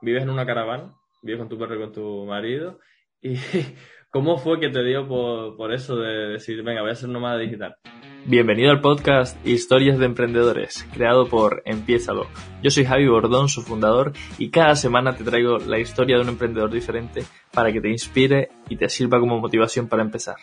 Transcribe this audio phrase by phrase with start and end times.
[0.00, 2.78] vives en una caravana, vives con tu perro y con tu marido.
[3.20, 3.36] ¿Y
[4.10, 7.38] cómo fue que te dio por, por eso de decir, venga, voy a ser nómada
[7.38, 7.76] digital?
[8.26, 12.26] Bienvenido al podcast Historias de Emprendedores, creado por Empiézalo.
[12.62, 16.28] Yo soy Javi Bordón, su fundador, y cada semana te traigo la historia de un
[16.28, 17.22] emprendedor diferente
[17.52, 20.36] para que te inspire y te sirva como motivación para empezar.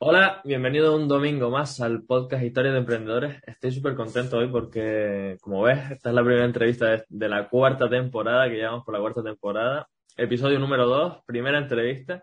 [0.00, 3.42] Hola, bienvenido un domingo más al podcast Historias de Emprendedores.
[3.44, 7.48] Estoy súper contento hoy porque, como ves, esta es la primera entrevista de, de la
[7.48, 9.88] cuarta temporada, que llevamos por la cuarta temporada.
[10.16, 12.22] Episodio número dos, primera entrevista.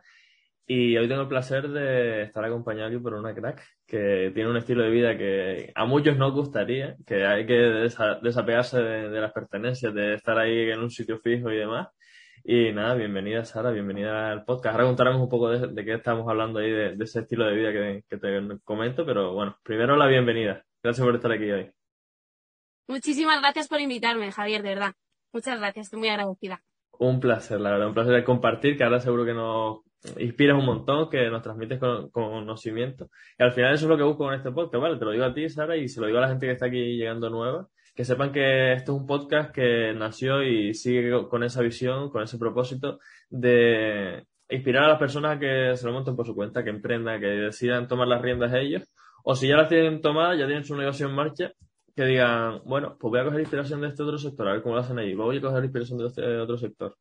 [0.66, 4.58] Y hoy tengo el placer de estar acompañado aquí por una crack que tiene un
[4.58, 7.54] estilo de vida que a muchos nos gustaría, que hay que
[8.22, 11.90] desapegarse de, las pertenencias, de estar ahí en un sitio fijo y demás.
[12.48, 14.76] Y nada, bienvenida Sara, bienvenida al podcast.
[14.76, 18.04] Ahora contaremos un poco de, qué estamos hablando ahí, de, ese estilo de vida que,
[18.08, 20.64] que, te comento, pero bueno, primero la bienvenida.
[20.84, 21.72] Gracias por estar aquí hoy.
[22.88, 24.94] Muchísimas gracias por invitarme, Javier, de verdad.
[25.34, 26.62] Muchas gracias, estoy muy agradecida.
[27.00, 29.80] Un placer, la verdad, un placer de compartir, que ahora seguro que nos
[30.20, 31.80] inspiras un montón, que nos transmites
[32.12, 33.10] conocimiento.
[33.40, 35.00] Y al final eso es lo que busco con este podcast, ¿vale?
[35.00, 36.68] Te lo digo a ti, Sara, y se lo digo a la gente que está
[36.68, 41.44] aquí llegando nueva, que sepan que esto es un podcast que nació y sigue con
[41.44, 46.16] esa visión, con ese propósito de inspirar a las personas a que se lo monten
[46.16, 48.84] por su cuenta, que emprendan, que decidan tomar las riendas ellos,
[49.24, 51.52] o si ya las tienen tomadas, ya tienen su negocio en marcha,
[51.96, 54.76] que digan, bueno, pues voy a coger inspiración de este otro sector, a ver cómo
[54.76, 56.98] lo hacen allí, voy a coger inspiración de este otro sector.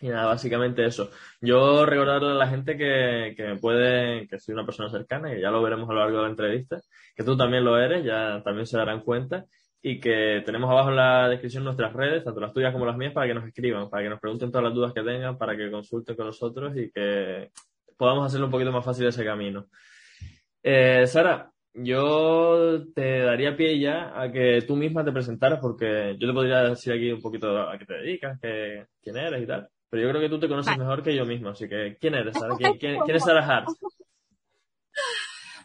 [0.00, 1.10] Y nada, básicamente eso.
[1.40, 5.40] Yo recordarle a la gente que, que me puede, que soy una persona cercana, que
[5.40, 6.80] ya lo veremos a lo largo de la entrevista,
[7.14, 9.44] que tú también lo eres, ya también se darán cuenta,
[9.82, 13.12] y que tenemos abajo en la descripción nuestras redes, tanto las tuyas como las mías,
[13.12, 15.70] para que nos escriban, para que nos pregunten todas las dudas que tengan, para que
[15.70, 17.50] consulten con nosotros y que
[17.96, 19.66] podamos hacerlo un poquito más fácil ese camino.
[20.62, 26.28] Eh, Sara, yo te daría pie ya a que tú misma te presentaras, porque yo
[26.28, 29.68] te podría decir aquí un poquito a qué te dedicas, qué, quién eres y tal.
[29.90, 32.38] Pero yo creo que tú te conoces mejor que yo mismo, así que ¿quién eres,
[32.38, 32.54] Sara?
[32.78, 33.68] ¿Quién, es Sara Hart?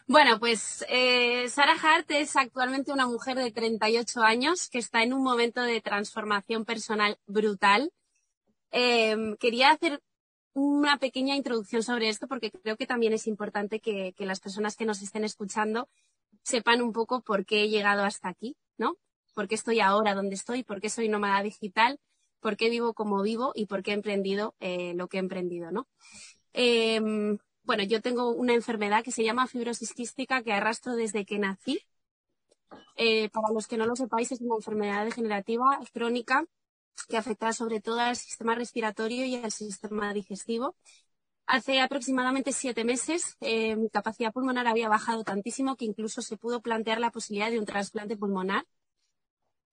[0.08, 5.12] Bueno, pues eh, Sara Hart es actualmente una mujer de 38 años que está en
[5.12, 7.92] un momento de transformación personal brutal.
[8.70, 10.00] Em, quería hacer
[10.54, 14.86] una pequeña introducción sobre esto porque creo que también es importante que, las personas que
[14.86, 15.90] nos estén escuchando
[16.42, 18.96] sepan un poco por qué he llegado hasta aquí, ¿no?
[19.34, 20.64] ¿Por qué estoy ahora donde estoy?
[20.64, 22.00] ¿Por qué soy nómada digital?
[22.40, 23.52] ¿Por qué vivo como vivo?
[23.54, 25.86] ¿Y por qué he emprendido eh, lo que he emprendido, ¿no?
[26.54, 31.38] Em, bueno, yo tengo una enfermedad que se llama fibrosis quística que arrastro desde que
[31.38, 31.78] nací.
[32.96, 36.46] Eh, para los que no lo sepáis, es una enfermedad degenerativa crónica
[37.10, 40.76] que afecta sobre todo al sistema respiratorio y al sistema digestivo.
[41.46, 46.62] Hace aproximadamente siete meses eh, mi capacidad pulmonar había bajado tantísimo que incluso se pudo
[46.62, 48.64] plantear la posibilidad de un trasplante pulmonar.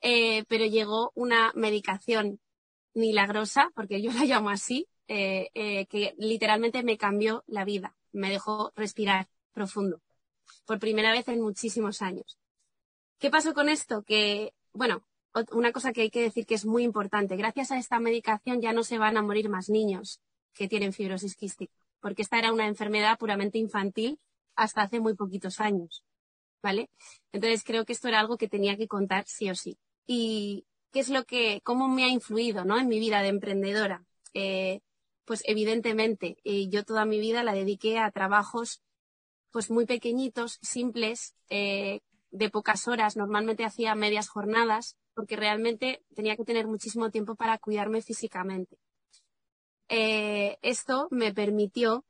[0.01, 2.41] Eh, pero llegó una medicación
[2.95, 8.71] milagrosa, porque yo la llamo así, eh, que literalmente me cambió la vida, me dejó
[8.75, 10.01] respirar profundo,
[10.65, 12.39] por primera vez en muchísimos años.
[13.19, 14.03] ¿Qué pasó con esto?
[14.03, 15.05] Que, bueno,
[15.51, 17.35] una cosa que hay que decir que es muy importante.
[17.35, 20.21] Gracias a esta medicación ya no se van a morir más niños
[20.53, 24.19] que tienen fibrosis quística, porque esta era una enfermedad puramente infantil
[24.55, 26.03] hasta hace muy poquitos años.
[26.63, 26.89] ¿Vale?
[27.31, 29.77] Entonces creo que esto era algo que tenía que contar sí o sí.
[30.07, 32.79] Y qué es lo que, cómo me ha influido, ¿no?
[32.79, 34.05] En mi vida de emprendedora.
[34.33, 34.79] Eh,
[35.25, 38.81] pues evidentemente, eh, yo toda mi vida la dediqué a trabajos
[39.51, 41.99] pues muy pequeñitos, simples, eh,
[42.31, 43.17] de pocas horas.
[43.17, 48.77] Normalmente hacía medias jornadas porque realmente tenía que tener muchísimo tiempo para cuidarme físicamente.
[49.89, 52.05] Esto me permitió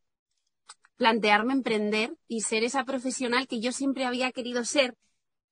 [0.97, 4.95] plantearme emprender y ser esa profesional que yo siempre había querido ser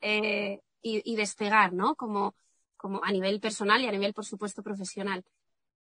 [0.01, 1.95] eh, y, despegar, ¿no?
[1.95, 2.35] Como,
[2.83, 5.23] como a nivel personal y a nivel, por supuesto, profesional.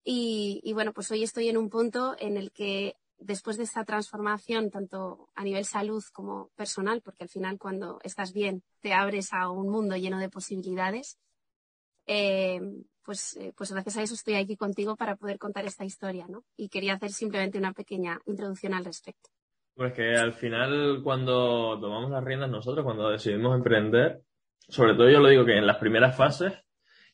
[0.03, 3.85] Y, y, bueno, pues hoy estoy en un punto en el que después de esta
[3.85, 9.31] transformación, tanto a nivel salud como personal, porque al final cuando estás bien te abres
[9.31, 11.19] a un mundo lleno de posibilidades,
[12.07, 12.59] eh,
[13.05, 16.45] pues, eh, pues gracias a eso estoy aquí contigo para poder contar esta historia, ¿no?
[16.55, 19.29] Y quería hacer simplemente una pequeña introducción al respecto.
[19.75, 24.23] Pues que al final cuando tomamos las riendas nosotros, cuando decidimos emprender,
[24.67, 26.53] sobre todo yo lo digo que en las primeras fases,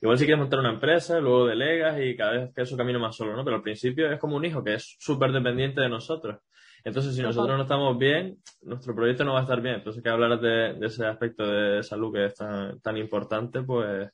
[0.04, 3.16] igual si quieres montar una empresa, luego delegas y cada vez que eso camino más
[3.16, 3.44] solo, ¿no?
[3.44, 6.38] Pero al principio es como un hijo que es súper dependiente de nosotros.
[6.84, 9.76] Entonces, si nosotros no estamos bien, nuestro proyecto no va a estar bien.
[9.76, 14.10] Entonces, que hablar de, ese aspecto de salud que es tan importante, pues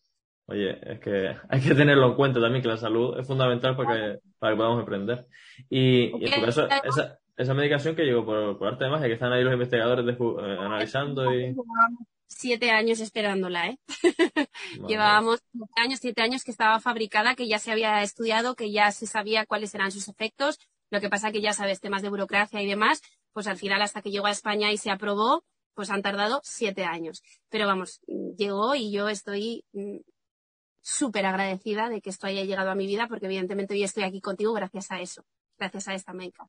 [0.49, 3.93] Oye, es que hay que tenerlo en cuenta también, que la salud es fundamental para
[3.93, 5.27] que, para que podamos emprender.
[5.69, 9.13] Y, en tu caso, esa, esa medicación que llegó por, por arte de magia, que
[9.13, 11.55] están ahí los investigadores eh, analizando y...
[12.29, 13.79] siete años esperándola, ¿eh?
[14.87, 18.91] Llevábamos siete años, siete años que estaba fabricada, que ya se había estudiado, que ya
[18.91, 20.59] se sabía cuáles eran sus efectos.
[20.91, 23.01] Lo que pasa que ya sabes, temas de burocracia y demás,
[23.33, 25.43] pues al final hasta que llegó a España y se aprobó,
[25.73, 27.23] pues han tardado siete años.
[27.49, 27.99] Pero vamos,
[28.37, 29.97] llegó y yo estoy mm,
[30.81, 34.21] súper agradecida de que esto haya llegado a mi vida, porque evidentemente hoy estoy aquí
[34.21, 35.25] contigo gracias a eso,
[35.57, 36.47] gracias a esta médica.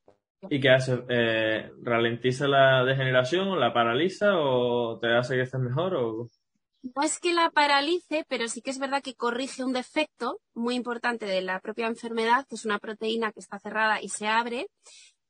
[0.48, 1.02] ¿Y qué hace?
[1.08, 5.94] Eh, ¿Ralentiza la degeneración, la paraliza o te hace que estés mejor?
[5.96, 6.28] O...
[6.82, 10.76] No es que la paralice, pero sí que es verdad que corrige un defecto muy
[10.76, 14.68] importante de la propia enfermedad, que es una proteína que está cerrada y se abre.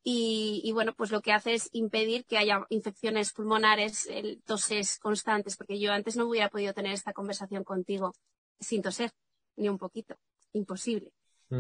[0.03, 5.57] Y, bueno, pues lo que hace es impedir que haya infecciones pulmonares, el, toses constantes,
[5.57, 8.15] porque yo antes no hubiera podido tener esta conversación contigo
[8.59, 9.11] sin toser,
[9.57, 10.17] ni un poquito.
[10.53, 11.13] Imposible.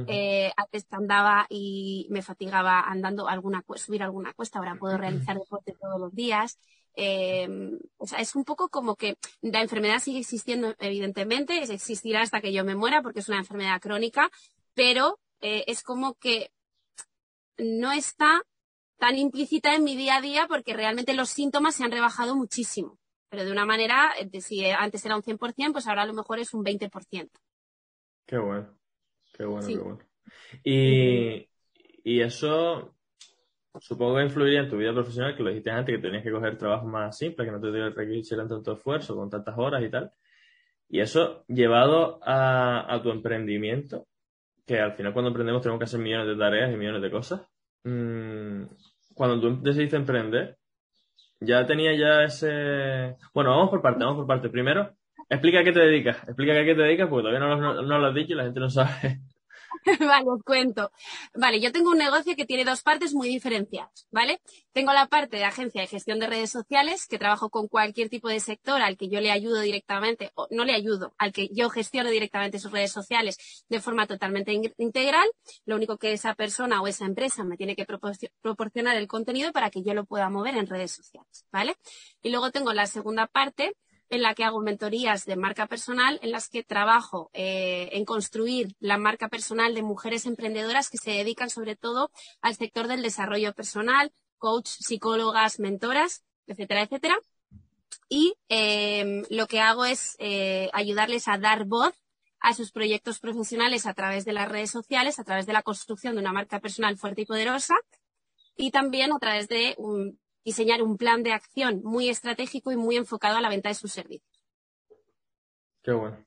[0.06, 5.74] Eh, antes andaba y me fatigaba andando alguna subir alguna cuesta, ahora puedo realizar deporte
[5.80, 6.58] todos los días.
[6.94, 12.40] Em, o sea, es un poco como que la enfermedad sigue existiendo, evidentemente, existirá hasta
[12.40, 14.30] que yo me muera porque es una enfermedad crónica,
[14.74, 16.52] pero eh, es como que
[17.58, 18.42] no está
[18.98, 22.98] tan implícita en mi día a día porque realmente los síntomas se han rebajado muchísimo.
[23.28, 26.38] Pero de una manera, eh, si antes era un 100%, pues ahora a lo mejor
[26.38, 27.30] es un 20%.
[28.26, 28.79] Qué bueno.
[29.40, 29.98] Qué bueno, qué bueno.
[30.62, 31.48] Y,
[32.04, 32.94] y eso
[33.80, 36.58] supongo que influiría en tu vida profesional, que lo dijiste antes, que tenías que coger
[36.58, 40.12] trabajo más simple, que no te requirieran tanto esfuerzo, con tantas horas y tal.
[40.90, 44.08] Y eso llevado a, a, tu emprendimiento,
[44.66, 47.40] que al final cuando emprendemos tenemos que hacer millones de tareas y millones de cosas.
[47.84, 48.64] Mm,
[49.14, 50.58] cuando tú decidiste emprender,
[51.40, 53.16] ya tenía ya ese...
[53.32, 54.50] Bueno, vamos por parte, vamos por parte.
[54.50, 54.92] Primero,
[55.30, 57.98] explica a qué te dedicas, explica a qué te dedicas, porque todavía no, no, no
[57.98, 59.20] lo has dicho y la gente no sabe.
[60.00, 60.90] vale, os cuento.
[61.34, 64.40] Vale, yo tengo un negocio que tiene dos partes muy diferenciadas, ¿vale?
[64.72, 68.28] Tengo la parte de agencia de gestión de redes sociales, que trabajo con cualquier tipo
[68.28, 71.70] de sector al que yo le ayudo directamente, o no le ayudo, al que yo
[71.70, 75.28] gestiono directamente sus redes sociales de forma totalmente integral.
[75.64, 77.86] Lo único que esa persona o esa empresa me tiene que
[78.42, 81.76] proporcionar el contenido para que yo lo pueda mover en redes sociales, ¿vale?
[82.22, 83.76] Y luego tengo la segunda parte,
[84.10, 88.74] en la que hago mentorías de marca personal, en las que trabajo eh, en construir
[88.80, 92.10] la marca personal de mujeres emprendedoras que se dedican sobre todo
[92.42, 97.18] al sector del desarrollo personal, coach, psicólogas, mentoras, etcétera, etcétera.
[98.08, 101.94] Y em, lo que hago es eh, ayudarles a dar voz
[102.40, 106.14] a sus proyectos profesionales a través de las redes sociales, a través de la construcción
[106.14, 107.76] de una marca personal fuerte y poderosa
[108.56, 112.96] y también a través de un, diseñar un plan de acción muy estratégico y muy
[112.96, 114.44] enfocado a la venta de sus servicios.
[115.82, 116.24] Qué bueno.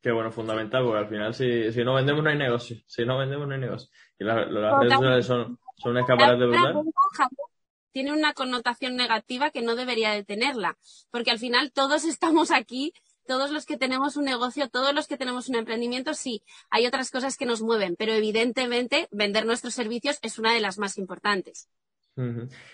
[0.00, 2.76] Qué bueno, fundamental, porque al final si, si no vendemos no hay negocio.
[2.86, 3.88] Si no vendemos no hay negocio.
[4.18, 6.84] Y las, redes sociales son, son un escaparate brutal.
[7.90, 10.78] Tiene una connotación negativa que no debería de tenerla,
[11.10, 12.92] porque al final todos estamos aquí,
[13.26, 17.10] todos los que tenemos un negocio, todos los que tenemos un emprendimiento, sí, hay otras
[17.10, 21.68] cosas que nos mueven, pero evidentemente vender nuestros servicios es una de las más importantes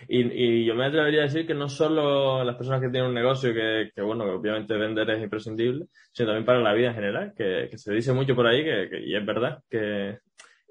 [0.08, 3.52] y, yo me atrevería a decir que no solo las personas que tienen un negocio,
[3.52, 7.70] que, bueno, que obviamente vender es imprescindible, sino también para la vida en general, que,
[7.76, 10.18] se dice mucho por ahí, que, y es verdad, que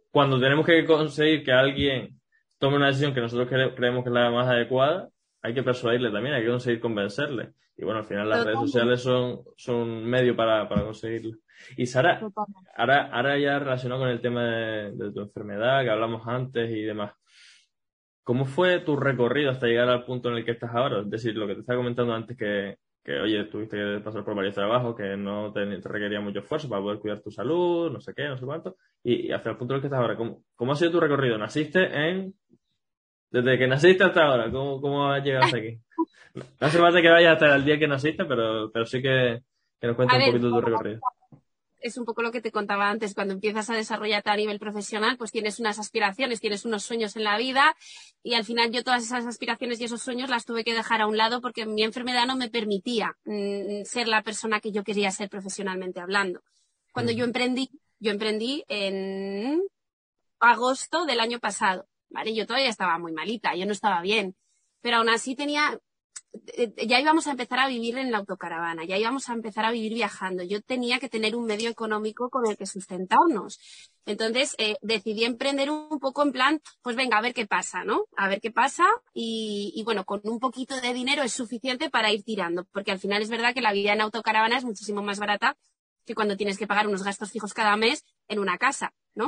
[0.10, 2.20] cuando tenemos que conseguir que alguien
[2.58, 5.10] tome una decisión que nosotros creemos que es la más adecuada,
[5.42, 7.52] hay que persuadirle también, hay que conseguir convencerle.
[7.76, 11.38] Y bueno, al final las redes sociales son, son un medio para, para conseguirlo.
[11.76, 12.22] Y Sara,
[12.76, 17.14] ahora, ahora ya relacionado con el tema de tu enfermedad que hablamos antes y demás,
[18.24, 21.02] ¿Cómo fue tu recorrido hasta llegar al punto en el que estás ahora?
[21.02, 24.34] Es decir, lo que te estaba comentando antes que, que oye, tuviste que pasar por
[24.34, 28.14] varios trabajos, que no te, requería mucho esfuerzo para poder cuidar tu salud, no sé
[28.16, 30.16] qué, no sé cuánto, y, hasta el punto en el que estás ahora.
[30.16, 31.38] ¿Cómo, ¿Cómo, ha sido tu recorrido?
[31.38, 32.34] ¿Naciste en...
[33.30, 35.80] Desde que naciste hasta ahora, ¿cómo, cómo has llegado hasta aquí?
[36.36, 39.44] No hace falta que vayas hasta el día que naciste, pero, pero sí que,
[39.80, 41.00] que nos cuentes un poquito tu recorrido
[41.84, 45.18] es un poco lo que te contaba antes, cuando empiezas a desarrollarte a nivel profesional,
[45.18, 47.76] pues tienes unas aspiraciones, tienes unos sueños en la vida
[48.24, 51.08] y al final yo todas esas aspiraciones y esos sueños las tuve que dejar a
[51.08, 55.12] un lado porque mi enfermedad no me permitía mm, ser la persona que yo quería
[55.12, 56.42] ser profesionalmente hablando.
[56.94, 59.62] Cuando yo emprendí, yo emprendí en
[60.40, 62.34] agosto del año pasado, ¿vale?
[62.34, 64.36] Yo todavía estaba muy malita, yo no estaba bien,
[64.82, 65.80] pero aún así tenía
[66.88, 69.94] ya íbamos a empezar a vivir en la autocaravana, ya íbamos a empezar a vivir
[69.94, 70.44] viajando.
[70.44, 73.60] Yo tenía que tener un medio económico con el que sustentarnos.
[74.06, 78.06] Entonces eh, decidí emprender un poco en plan, pues venga, a ver qué pasa, ¿no?
[78.18, 82.24] A ver qué pasa y, bueno, con un poquito de dinero es suficiente para ir
[82.24, 85.56] tirando, porque al final es verdad que la vida en autocaravana es muchísimo más barata
[86.06, 89.28] que cuando tienes que pagar unos gastos fijos cada mes en una casa, ¿no?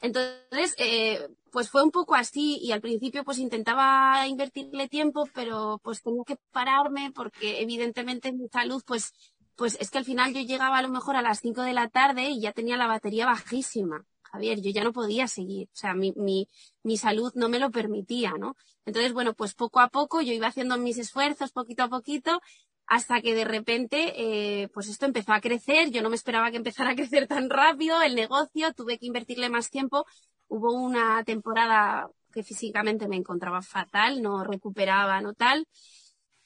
[0.00, 5.80] Entonces, eh, pues fue un poco así y al principio pues intentaba invertirle tiempo, pero
[5.82, 9.12] pues tenía que pararme porque evidentemente mi salud pues,
[9.56, 11.88] pues es que al final yo llegaba a lo mejor a las 5 de la
[11.88, 14.04] tarde y ya tenía la batería bajísima.
[14.22, 16.48] Javier, yo ya no podía seguir, o sea, mi, mi,
[16.82, 18.56] mi salud no me lo permitía, ¿no?
[18.84, 22.40] Entonces, bueno, pues poco a poco yo iba haciendo mis esfuerzos, poquito a poquito,
[22.86, 25.90] hasta que de repente, eh, pues esto empezó a crecer.
[25.90, 29.48] Yo no me esperaba que empezara a crecer tan rápido el negocio, tuve que invertirle
[29.48, 30.06] más tiempo.
[30.48, 35.66] Hubo una temporada que físicamente me encontraba fatal, no recuperaba, no tal.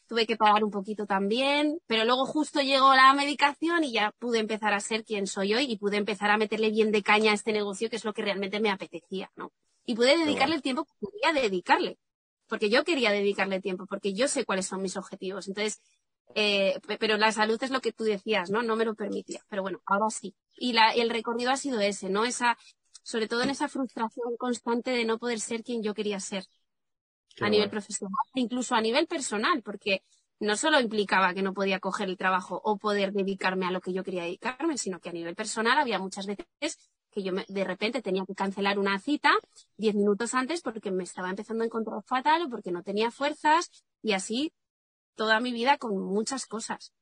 [0.06, 4.38] Tuve que pagar un poquito también, pero luego justo llegó la medicación y ya pude
[4.38, 7.34] empezar a ser quien soy hoy y pude empezar a meterle bien de caña a
[7.34, 9.52] este negocio, que es lo que realmente me apetecía, ¿no?
[9.84, 11.98] Y pude dedicarle el tiempo que quería dedicarle,
[12.48, 15.48] porque yo quería dedicarle tiempo, porque yo sé cuáles son mis objetivos.
[15.48, 15.80] Entonces,
[16.34, 18.62] eh, pero la salud es lo que tú decías, ¿no?
[18.62, 19.40] No me lo permitía.
[19.48, 20.34] Pero bueno, ahora sí.
[20.56, 22.24] Y la, el recorrido ha sido ese, ¿no?
[22.24, 22.56] Esa,
[23.02, 26.44] sobre todo en esa frustración constante de no poder ser quien yo quería ser.
[27.40, 30.02] a nivel profesional, incluso a nivel personal, porque
[30.40, 33.92] no solo implicaba que no podía coger el trabajo o poder dedicarme a lo que
[33.92, 36.78] yo quería dedicarme, sino que a nivel personal había muchas veces
[37.10, 39.32] que yo de repente tenía que cancelar una cita
[39.76, 43.70] diez minutos antes porque me estaba empezando a encontrar fatal o porque no tenía fuerzas
[44.02, 44.52] y así
[45.16, 46.92] toda mi vida con muchas cosas.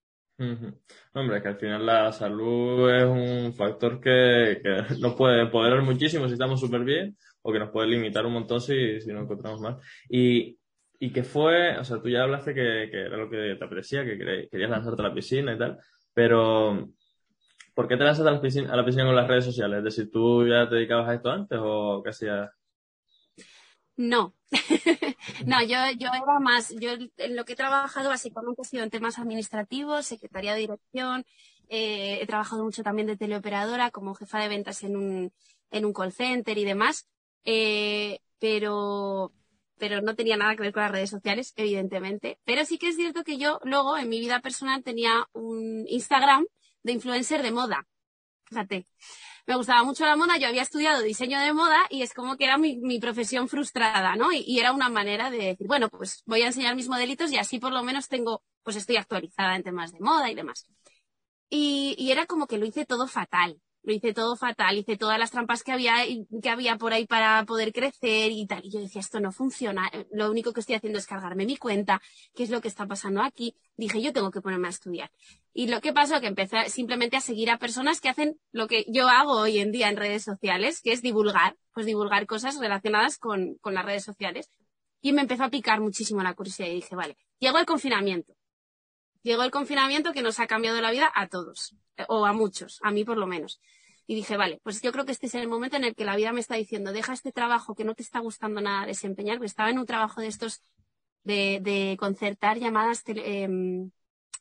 [1.14, 4.61] Hombre, que al final la salud es un factor que,
[5.00, 8.61] nos puede empoderar muchísimo si estamos súper bien o que nos puede limitar un montón
[8.61, 9.78] si, si no encontramos mal.
[10.09, 10.57] Y,
[11.00, 14.04] y que fue, o sea, tú ya hablaste que, que era lo que te apetecía,
[14.04, 15.78] que querías lanzarte a la piscina y tal,
[16.14, 16.88] pero
[17.75, 19.78] ¿por qué te lanzaste a la piscina, a la piscina con las redes sociales?
[19.78, 22.49] Es decir, ¿tú ya te dedicabas a esto antes o qué hacías?
[23.99, 24.33] No,
[25.45, 28.90] no, yo, yo era más, yo en lo que he trabajado básicamente ha sido en
[28.90, 31.26] temas administrativos, secretaría de dirección,
[31.69, 35.33] eh, he trabajado mucho también de teleoperadora como jefa de ventas en un,
[35.73, 37.09] en un call center y demás,
[37.45, 39.33] eh, pero,
[39.78, 42.38] pero no tenía nada que ver con las redes sociales, evidentemente.
[42.45, 46.47] Pero sí que es cierto que yo luego en mi vida personal tenía un Instagram
[46.85, 47.85] de influencer de moda.
[48.45, 48.87] Fíjate
[49.49, 52.45] me gustaba mucho la moda, yo había estudiado diseño de moda y es como que
[52.45, 54.31] era mi, profesión frustrada, ¿no?
[54.31, 57.59] Y, era una manera de decir, bueno, pues voy a enseñar mis modelitos y así
[57.59, 60.69] por lo menos tengo, pues estoy actualizada en temas de moda y demás.
[61.49, 65.19] Y, y era como que lo hice todo fatal lo hice todo fatal, hice todas
[65.19, 65.97] las trampas que había,
[66.43, 68.65] que había por ahí para poder crecer y tal.
[68.65, 72.01] Y yo decía, esto no funciona, lo único que estoy haciendo es cargarme mi cuenta,
[72.35, 73.57] qué es lo que está pasando aquí.
[73.77, 75.11] Dije, yo tengo que ponerme a estudiar.
[75.53, 78.85] Y lo que pasó que empecé simplemente a seguir a personas que hacen lo que
[78.89, 83.19] yo hago hoy en día en redes sociales, que es divulgar, pues divulgar cosas relacionadas
[83.19, 84.51] con, con las redes sociales.
[85.01, 88.35] Y me empezó a picar muchísimo la curiosidad y dije, vale, llegó el confinamiento.
[89.23, 91.75] Llegó el confinamiento que nos ha cambiado la vida a todos,
[92.09, 93.61] o a muchos, a mí por lo menos.
[94.07, 96.17] Y dije, vale, pues yo creo que este es el momento en el que la
[96.17, 99.49] vida me está diciendo, deja este trabajo que no te está gustando nada desempeñar, porque
[99.49, 100.62] estaba en un trabajo de estos
[101.25, 103.90] de, concertar llamadas, em,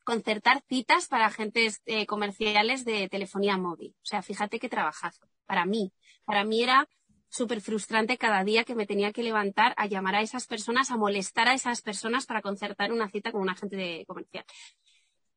[0.06, 3.94] concertar citas para agentes eh, comerciales de telefonía móvil.
[4.04, 5.28] O sea, fíjate qué trabajazo.
[5.46, 5.92] Para mí,
[6.24, 6.88] para mí era
[7.30, 10.98] súper frustrante cada día que me tenía que levantar a llamar a esas personas, a
[10.98, 14.46] molestar a esas personas para concertar una cita con un agente de comercial.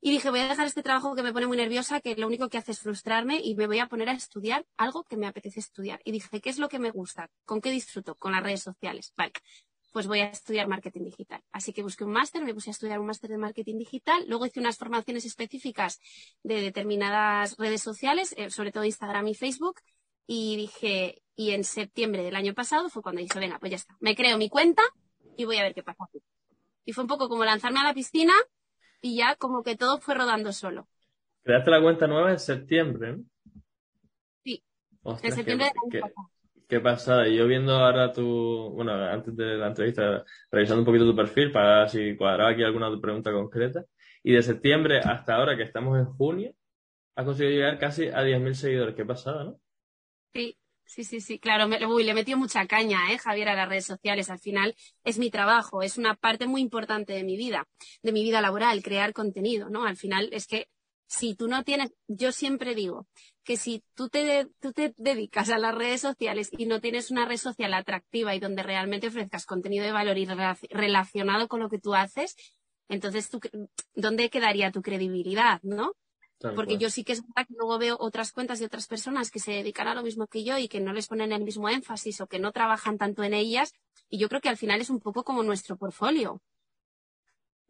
[0.02, 2.48] Y dije, voy a dejar este trabajo que me pone muy nerviosa, que lo único
[2.48, 5.60] que hace es frustrarme y me voy a poner a estudiar algo que me apetece
[5.60, 6.00] estudiar.
[6.04, 7.30] Y dije, ¿qué es lo que me gusta?
[7.44, 8.14] ¿Con qué disfruto?
[8.14, 9.12] Con las redes sociales.
[9.14, 9.32] Vale,
[9.92, 11.42] pues voy a estudiar marketing digital.
[11.52, 14.24] Así que busqué un máster, me puse a estudiar un máster de marketing digital.
[14.26, 16.00] Luego hice unas formaciones específicas
[16.42, 19.80] de determinadas redes sociales, eh, sobre todo Instagram y Facebook.
[20.26, 23.96] Y dije, y en septiembre del año pasado fue cuando dije, venga, pues ya está.
[24.00, 24.82] Me creo mi cuenta
[25.36, 26.08] y voy a ver qué pasa.
[26.86, 28.32] Y fue un poco como lanzarme a la piscina
[29.00, 30.88] y ya como que todo fue rodando solo.
[31.42, 33.16] Creaste la cuenta nueva en septiembre.
[34.44, 34.62] Sí,
[35.04, 36.30] en septiembre qué, año pasado.
[36.68, 37.28] Qué pasada.
[37.28, 41.50] Y yo viendo ahora tu, bueno, antes de la entrevista, revisando un poquito tu perfil
[41.50, 43.84] para ver si cuadraba aquí alguna pregunta concreta.
[44.22, 46.52] Y de septiembre hasta ahora, que estamos en junio,
[47.16, 48.94] has conseguido llegar casi a 10.000 seguidores.
[48.94, 49.60] Qué pasada, ¿no?
[50.32, 50.56] Sí,
[50.90, 51.68] Sí, sí, sí, claro.
[51.88, 54.28] Uy, le metió mucha caña, ¿eh, Javier, a las redes sociales.
[54.28, 57.68] Al final es mi trabajo, es una parte muy importante de mi vida,
[58.02, 59.84] de mi vida laboral, crear contenido, ¿no?
[59.84, 60.66] Al final es que
[61.06, 63.06] si tú no tienes, yo siempre digo
[63.44, 67.24] que si tú te, tú te dedicas a las redes sociales y no tienes una
[67.24, 70.26] red social atractiva y donde realmente ofrezcas contenido de valor y
[70.70, 72.34] relacionado con lo que tú haces,
[72.88, 73.30] entonces,
[73.94, 75.92] ¿dónde quedaría tu credibilidad, no?
[76.54, 79.38] Porque yo sí que es verdad que luego veo otras cuentas de otras personas que
[79.38, 82.20] se dedican a lo mismo que yo y que no les ponen el mismo énfasis
[82.20, 83.74] o que no trabajan tanto en ellas.
[84.08, 86.40] Y yo creo que al final es un poco como nuestro portfolio.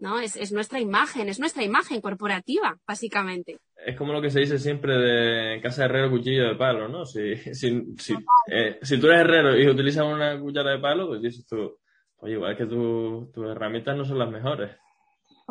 [0.00, 0.18] ¿no?
[0.18, 3.58] Es, nuestra imagen, es nuestra imagen corporativa, básicamente.
[3.76, 7.04] Es como lo que se dice siempre de casa de herrero, cuchillo de palo, ¿no?
[7.04, 8.14] Si, si, si,
[8.50, 11.78] eh, si tú eres herrero y utilizas una cuchara de palo, pues dices tú,
[12.18, 14.70] oye, igual que tus herramientas no son las mejores.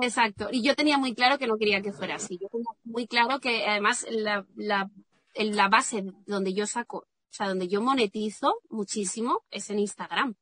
[0.01, 0.47] Exacto.
[0.51, 2.37] Y yo tenía muy claro que no quería que fuera así.
[2.41, 4.89] Yo tenía muy claro que además la, la,
[5.35, 10.35] la base donde yo saco, o sea, donde yo monetizo muchísimo es en Instagram.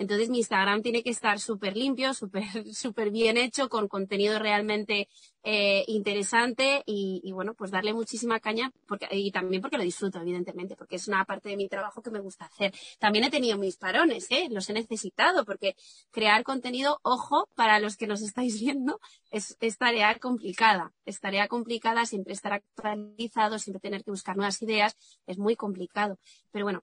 [0.00, 2.42] Entonces mi Instagram tiene que estar súper limpio, súper
[2.74, 5.08] súper bien hecho, con contenido realmente
[5.42, 10.74] eh, interesante y, bueno, pues darle muchísima caña porque, y también porque lo disfruto, evidentemente,
[10.74, 12.72] porque es una parte de mi trabajo que me gusta hacer.
[12.98, 14.48] También he tenido mis parones, ¿eh?
[14.50, 15.76] los he necesitado porque
[16.10, 20.94] crear contenido, ojo, para los que nos estáis viendo, es, es tarea complicada.
[21.04, 26.18] Es tarea complicada, siempre estar actualizado, siempre tener que buscar nuevas ideas, es muy complicado.
[26.52, 26.82] Pero bueno,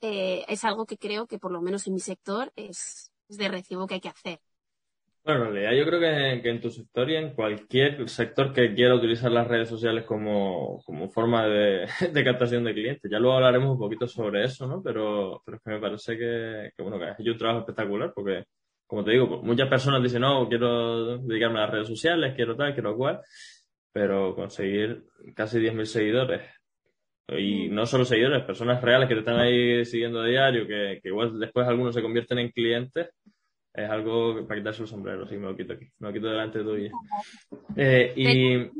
[0.00, 3.86] eh, es algo que creo que por lo menos en mi sector es, de recibo
[3.86, 4.40] que hay que hacer.
[5.22, 8.94] Bueno, en realidad yo creo que, en tu sector y en cualquier sector que quiera
[8.94, 10.80] utilizar las redes sociales como,
[11.12, 13.10] forma de, captación de clientes.
[13.10, 14.82] Ya luego hablaremos un poquito sobre eso, ¿no?
[14.82, 18.44] Pero, pero es que me parece que, bueno, que es un trabajo espectacular porque,
[18.86, 22.56] como te digo, pues, muchas personas dicen, no, quiero dedicarme a las redes sociales, quiero
[22.56, 23.20] tal, quiero cual,
[23.92, 25.04] pero conseguir
[25.34, 26.59] casi 10.000 seguidores
[27.38, 31.38] y no solo seguidores, personas reales que te están ahí siguiendo a diario, que, igual
[31.38, 33.08] después algunos se convierten en clientes,
[33.72, 36.60] es algo para quitarse el sombrero, sí, me lo quito aquí, me lo quito delante
[36.60, 36.90] tuyo.
[37.76, 38.70] Eh, y...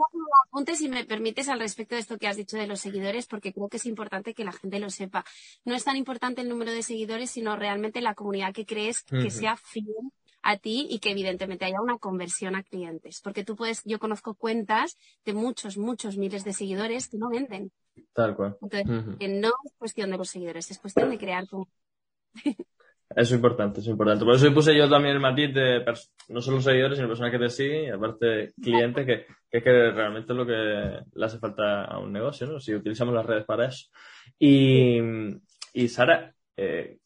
[0.48, 3.52] apunte, si me permites, al respecto de esto que has dicho de los seguidores, porque
[3.52, 5.24] creo que es importante que la gente lo sepa.
[5.64, 9.30] No es tan importante el número de seguidores, sino realmente la comunidad que crees que
[9.30, 10.10] sea fiel
[10.42, 13.20] a ti y que evidentemente haya una conversión a clientes.
[13.22, 17.72] Porque tú puedes, yo conozco cuentas de muchos, muchos miles de seguidores que no venden.
[18.12, 18.56] Tal cual.
[18.62, 21.68] Entonces, que no es cuestión de los seguidores, es cuestión de crear tu.
[23.10, 24.24] Eso es importante, es importante.
[24.24, 25.84] Por eso puse yo también el matiz de
[26.28, 29.90] no solo seguidores, sino personas que te siguen y aparte clientes, que, que es que
[29.90, 32.60] realmente es lo que le hace falta a un negocio, ¿no?
[32.60, 33.88] Si utilizamos las redes para eso.
[34.38, 35.00] Y,
[35.72, 36.99] y Sara, eh,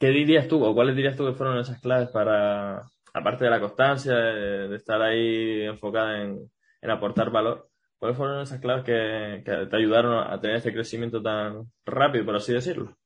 [0.00, 3.60] ¿Qué dirías tú o cuáles dirías tú que fueron esas claves para, aparte de la
[3.60, 6.50] constancia, de, estar ahí enfocada en,
[6.90, 12.24] aportar valor, cuáles fueron esas claves que, te ayudaron a tener ese crecimiento tan rápido,
[12.24, 12.96] por así decirlo?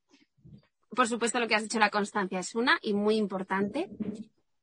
[0.91, 3.90] Por supuesto, lo que has dicho, la constancia es una y muy importante.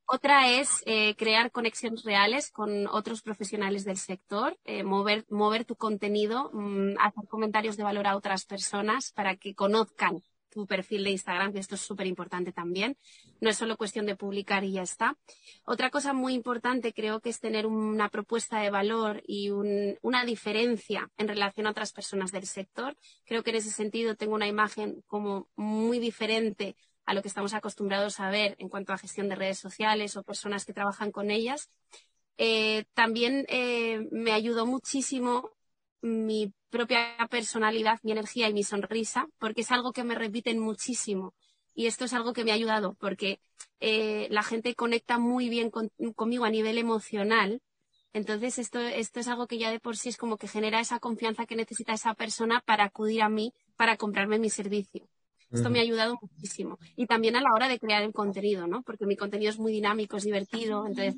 [0.05, 5.75] Otra es eh, crear conexiones reales con otros profesionales del sector, eh, mover, mover tu
[5.75, 11.11] contenido, mm, hacer comentarios de valor a otras personas para que conozcan tu perfil de
[11.11, 12.97] Instagram, que esto es súper importante también.
[13.39, 15.17] No es solo cuestión de publicar y ya está.
[15.65, 21.09] Otra cosa muy importante creo que es tener una propuesta de valor y una diferencia
[21.17, 22.95] en relación a otras personas del sector.
[23.25, 27.53] Creo que en ese sentido tengo una imagen como muy diferente a lo que estamos
[27.53, 31.31] acostumbrados a ver en cuanto a gestión de redes sociales o personas que trabajan con
[31.31, 31.69] ellas.
[32.37, 35.51] Eh, también eh, me ayudó muchísimo
[36.01, 41.33] mi propia personalidad, mi energía y mi sonrisa, porque es algo que me repiten muchísimo.
[41.73, 43.39] Y esto es algo que me ha ayudado, porque
[43.79, 45.71] eh, la gente conecta muy bien
[46.15, 47.61] conmigo a nivel emocional.
[48.13, 50.99] Entonces, esto, esto es algo que ya de por sí es como que genera esa
[50.99, 55.07] confianza que necesita esa persona para acudir a mí, para comprarme mi servicio.
[55.51, 56.79] Esto me ha ayudado muchísimo.
[56.95, 58.83] Y también a la hora de crear el contenido, ¿no?
[58.83, 61.17] Porque mi contenido es muy dinámico, es divertido, entonces,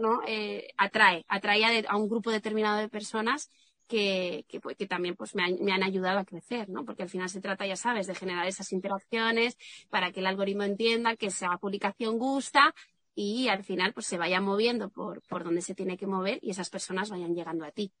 [0.00, 0.22] ¿no?
[0.26, 3.50] Eh, atrae, atrae a, un grupo determinado de personas
[3.90, 6.84] que, pues, que, también pues me, han ayudado a crecer, ¿no?
[6.84, 9.58] Porque al final se trata, ya sabes, de generar esas interacciones
[9.90, 12.72] para que el algoritmo entienda que esa publicación gusta
[13.14, 16.50] y al final pues se vaya moviendo por, por donde se tiene que mover y
[16.50, 17.92] esas personas vayan llegando a ti.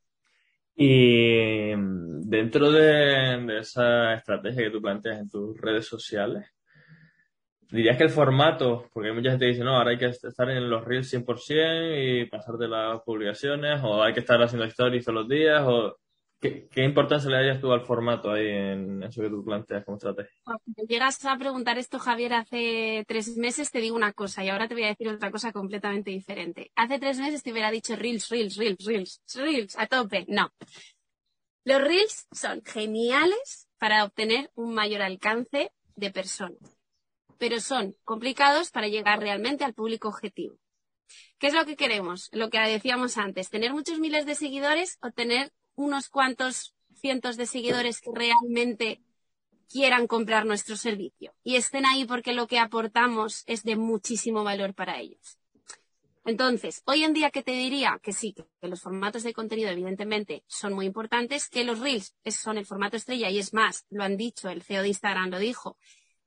[0.76, 6.46] Y dentro de, de esa estrategia que tú planteas en tus redes sociales,
[7.70, 10.84] ¿Dirías que el formato, porque mucha gente dice, no, ahora hay que estar en los
[10.84, 15.28] reels 100% y pasar de las publicaciones, o hay que estar haciendo stories todos los
[15.28, 15.96] días, o
[16.40, 20.32] ¿qué, importancia le darías tú al formato ahí en eso que tú planteas como estrategia?
[20.42, 24.66] Cuando llegas a preguntar esto, Javier, hace tres meses te digo una cosa y ahora
[24.66, 26.72] te voy a decir otra cosa completamente diferente.
[26.74, 30.24] Hace tres meses te hubiera dicho reels, reels, reels, reels, reels, a tope.
[30.26, 30.52] No.
[31.64, 36.79] Los reels son geniales para obtener un mayor alcance de personas
[37.40, 40.58] pero son complicados para llegar realmente al público objetivo.
[41.38, 42.28] ¿Qué es lo que queremos?
[42.32, 47.46] Lo que decíamos antes, tener muchos miles de seguidores o tener unos cuantos cientos de
[47.46, 49.00] seguidores que realmente
[49.70, 54.74] quieran comprar nuestro servicio y estén ahí porque lo que aportamos es de muchísimo valor
[54.74, 55.38] para ellos.
[56.26, 57.98] Entonces, hoy en día, ¿qué te diría?
[58.02, 62.58] Que sí, que los formatos de contenido evidentemente son muy importantes, que los reels son
[62.58, 65.78] el formato estrella y es más, lo han dicho, el CEO de Instagram lo dijo,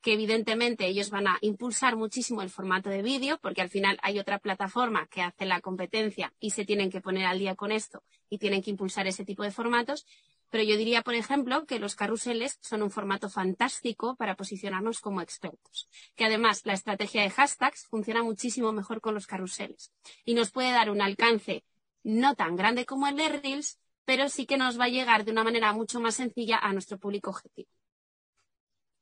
[0.04, 4.20] que evidentemente ellos van a impulsar muchísimo el formato de vídeo, porque al final hay
[4.20, 8.04] otra plataforma que hace la competencia y se tienen que poner al día con esto
[8.30, 10.06] y tienen que impulsar ese tipo de formatos.
[10.50, 15.22] Pero yo diría, por ejemplo, que los carruseles son un formato fantástico para posicionarnos como
[15.22, 15.88] expertos.
[16.16, 19.94] Que además la estrategia de hashtags funciona muchísimo mejor con los carruseles
[20.26, 21.64] y nos puede dar un alcance
[22.04, 25.32] no tan grande como el de Reels, pero sí que nos va a llegar de
[25.32, 27.70] una manera mucho más sencilla a nuestro público objetivo.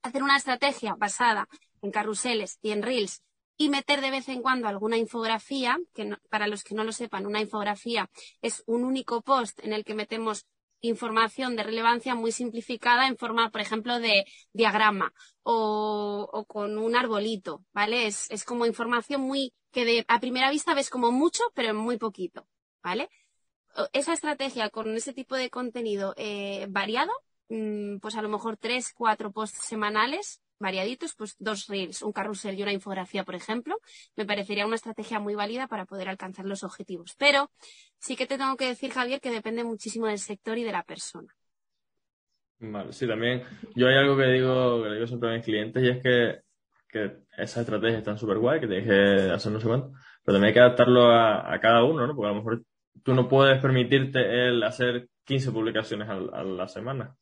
[0.03, 1.47] Hacer una estrategia basada
[1.81, 3.21] en carruseles y en Reels
[3.57, 7.27] y meter de vez en cuando alguna infografía, que para los que no lo sepan,
[7.27, 8.09] una infografía
[8.41, 10.47] es un único post en el que metemos
[10.81, 17.63] información de relevancia muy simplificada en forma, por ejemplo, de diagrama o, con un arbolito,
[17.71, 18.07] ¿vale?
[18.07, 22.47] Es, como información muy que de, a primera vista ves como mucho, pero muy poquito,
[22.83, 23.09] ¿vale?
[23.93, 27.11] Esa estrategia con ese tipo de contenido eh, variado,
[27.99, 32.63] pues a lo mejor tres, cuatro posts semanales variaditos, pues dos reels, un carrusel y
[32.63, 33.75] una infografía, por ejemplo,
[34.15, 37.15] me parecería una estrategia muy válida para poder alcanzar los objetivos.
[37.17, 37.51] Pero
[37.97, 40.83] sí que te tengo que decir, Javier, que depende muchísimo del sector y de la
[40.83, 41.33] persona.
[42.59, 43.43] Vale, sí, también
[43.75, 46.41] yo hay algo que digo, que digo siempre a mis clientes y es que,
[46.87, 50.49] que esas estrategias están súper guay, que tienes que hacer no sé cuánto, pero también
[50.49, 52.15] hay que adaptarlo a, cada uno, ¿no?
[52.15, 52.63] Porque a lo mejor
[53.03, 57.15] tú no puedes permitirte el hacer 15 publicaciones a la semana.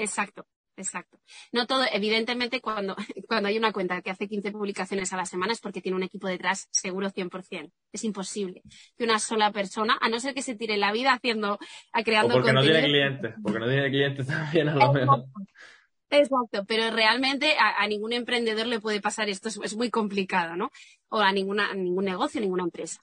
[0.00, 0.46] Exacto,
[0.80, 1.18] Exacto.
[1.52, 2.96] No todo, evidentemente, cuando,
[3.28, 6.02] cuando hay una cuenta que hace 15 publicaciones a la semana es porque tiene un
[6.02, 7.70] equipo detrás seguro 100%.
[7.92, 8.62] Es imposible
[8.96, 11.58] que una sola persona, a no ser que se tire la vida haciendo,
[12.04, 15.24] creando o porque no tiene clientes, porque no tiene clientes también a lo mejor.
[16.12, 20.72] Exacto, pero realmente a, ningún emprendedor le puede pasar esto, es, muy complicado, ¿no?
[21.08, 23.00] O a, ninguna, a ningún negocio, a ninguna empresa.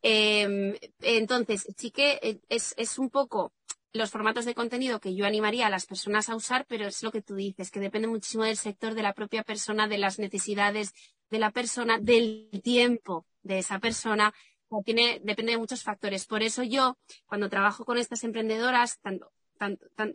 [0.00, 3.52] Em, entonces, sí que eh, es, es un poco
[3.92, 7.12] los formatos de contenido que yo animaría a las personas a usar, pero es lo
[7.12, 10.94] que tú dices, que depende muchísimo del sector, de la propia persona, de las necesidades
[11.30, 14.32] de la persona, del tiempo de esa persona.
[14.70, 16.26] Depende de muchos factores.
[16.26, 19.30] Por eso yo, cuando trabajo con estas emprendedoras, tanto,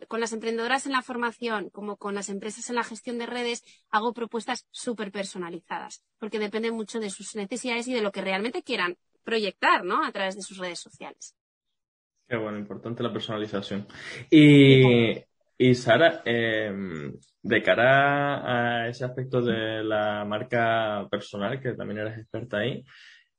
[0.08, 3.64] con las emprendedoras en la formación como con las empresas en la gestión de redes,
[3.90, 8.62] hago propuestas súper personalizadas, porque depende mucho de sus necesidades y de lo que realmente
[8.62, 10.04] quieran proyectar, ¿no?
[10.04, 11.34] A través de sus redes sociales.
[12.28, 13.86] Qué bueno, importante la personalización.
[14.30, 15.14] Y,
[15.56, 22.18] y Sara, em, de cara a ese aspecto de la marca personal, que también eres
[22.18, 22.84] experta ahí,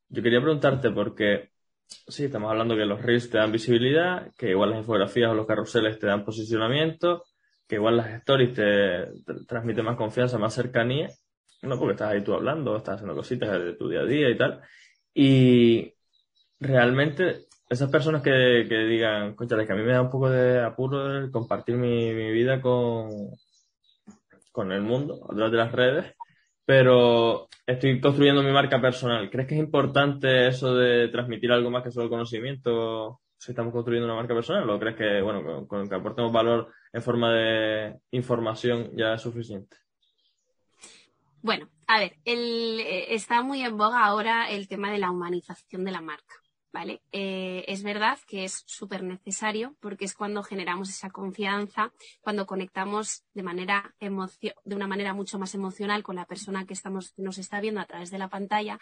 [0.09, 1.49] yo quería preguntarte porque,
[1.87, 5.47] sí, estamos hablando que los reels te dan visibilidad, que igual las infografías o los
[5.47, 7.25] carruseles te dan posicionamiento,
[7.67, 11.09] que igual las stories te, te transmiten más confianza, más cercanía,
[11.61, 14.37] no porque estás ahí tú hablando, estás haciendo cositas de tu día a día y
[14.37, 14.61] tal.
[15.13, 15.93] Y
[16.59, 21.29] realmente esas personas que, digan, conchale, que a mí me da un poco de apuro
[21.31, 23.09] compartir mi, vida con,
[24.51, 26.15] con el mundo a través de las redes,
[26.65, 29.29] pero estoy construyendo mi marca personal.
[29.29, 34.07] ¿Crees que es importante eso de transmitir algo más que solo conocimiento si estamos construyendo
[34.07, 34.67] una marca personal?
[34.69, 39.77] ¿O crees que, bueno, con, que aportemos valor en forma de información ya es suficiente?
[41.41, 45.91] Bueno, a ver, eh, está muy en boga ahora el tema de la humanización de
[45.91, 46.35] la marca.
[46.71, 47.01] ¿Vale?
[47.11, 53.23] Eh, es verdad que es súper necesario porque es cuando generamos esa confianza, cuando conectamos
[53.33, 57.59] de, manera de una manera mucho más emocional con la persona que estamos, nos está
[57.59, 58.79] viendo a través de la pantalla.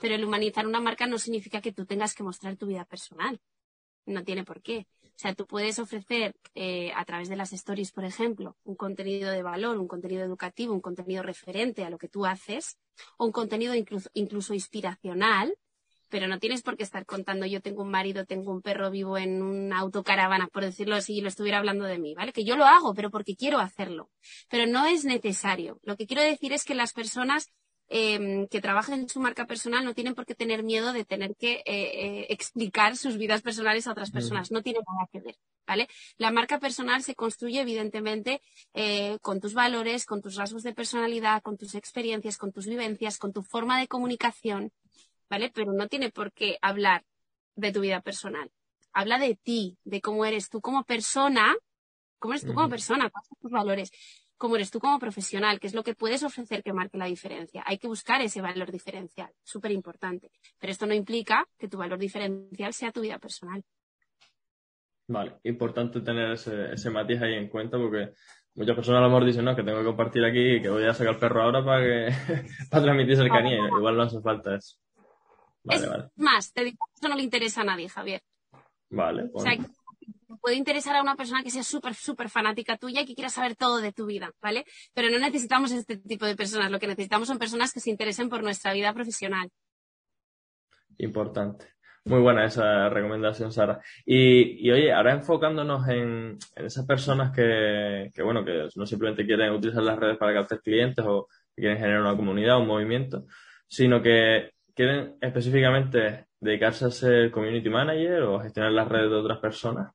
[0.00, 3.40] Pero el humanizar una marca no significa que tú tengas que mostrar tu vida personal.
[4.06, 4.86] No tiene por qué.
[5.02, 9.30] O sea, tú puedes ofrecer eh, a través de las stories, por ejemplo, un contenido
[9.30, 12.78] de valor, un contenido educativo, un contenido referente a lo que tú haces,
[13.16, 15.56] o un contenido incluso inspiracional,
[16.08, 19.18] pero no tienes por qué estar contando yo tengo un marido, tengo un perro vivo
[19.18, 22.32] en una autocaravana, por decirlo así, y lo estuviera hablando de mí, ¿vale?
[22.32, 24.10] Que yo lo hago, pero porque quiero hacerlo.
[24.48, 25.78] Pero no es necesario.
[25.82, 27.52] Lo que quiero decir es que las personas
[27.88, 31.36] em, que trabajan en su marca personal no tienen por qué tener miedo de tener
[31.36, 34.50] que eh, eh, explicar sus vidas personales a otras personas.
[34.50, 35.36] No tiene nada que ver,
[35.66, 35.88] ¿vale?
[36.16, 38.40] La marca personal se construye, evidentemente,
[38.72, 43.18] eh, con tus valores, con tus rasgos de personalidad, con tus experiencias, con tus vivencias,
[43.18, 44.72] con tu forma de comunicación,
[45.34, 45.50] ¿vale?
[45.52, 47.04] Pero no tiene por qué hablar
[47.56, 48.50] de tu vida personal.
[48.92, 51.56] Habla de ti, de cómo eres tú como persona,
[52.20, 53.90] cómo eres tú como persona, cuáles son tus valores,
[54.36, 57.64] cómo eres tú como profesional, qué es lo que puedes ofrecer que marque la diferencia.
[57.66, 60.30] Hay que buscar ese valor diferencial, súper importante.
[60.60, 63.64] Pero esto no implica que tu valor diferencial sea tu vida personal.
[65.08, 68.12] Vale, importante tener ese, ese matiz ahí en cuenta porque
[68.54, 70.94] muchas personas a lo mejor dicen, no, que tengo que compartir aquí, que voy a
[70.94, 72.14] sacar el perro ahora para que
[72.70, 73.58] para transmitir cercanía.
[73.76, 74.76] Igual no hace falta eso
[75.70, 75.82] es
[76.16, 78.22] más, te digo, eso no le interesa a nadie, Javier.
[78.90, 79.30] Vale.
[79.32, 79.52] O sea,
[80.40, 83.56] puede interesar a una persona que sea súper, súper fanática tuya y que quiera saber
[83.56, 84.64] todo de tu vida, ¿vale?
[84.92, 86.70] Pero no necesitamos este tipo de personas.
[86.70, 89.48] Lo que necesitamos son personas que se interesen por nuestra vida profesional.
[90.98, 91.66] Importante.
[92.04, 93.80] Muy buena esa recomendación, Sara.
[94.04, 99.98] Y, oye, ahora enfocándonos en, esas personas que, bueno, que no simplemente quieren utilizar las
[99.98, 103.24] redes para captar clientes o quieren generar una comunidad, un movimiento,
[103.66, 109.38] sino que quieren específicamente dedicarse a ser community manager o gestionar las redes de otras
[109.38, 109.92] personas.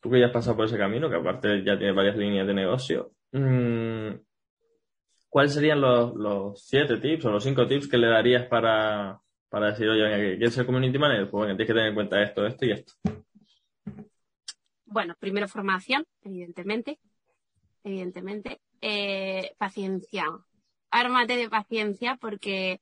[0.00, 2.54] Tú que ya has pasado por ese camino, que aparte ya tienes varias líneas de
[2.54, 4.10] negocio, mm,
[5.28, 9.88] ¿cuáles serían los, siete tips o los cinco tips que le darías para, para decir,
[9.88, 11.30] oye, venga, ¿quieres ser community manager?
[11.30, 12.92] Pues bueno, tienes que tener en cuenta esto, esto y esto.
[14.86, 16.98] Bueno, primero formación, evidentemente.
[17.84, 18.60] Evidentemente.
[18.80, 20.24] Eh, paciencia.
[20.90, 22.80] Ármate de paciencia porque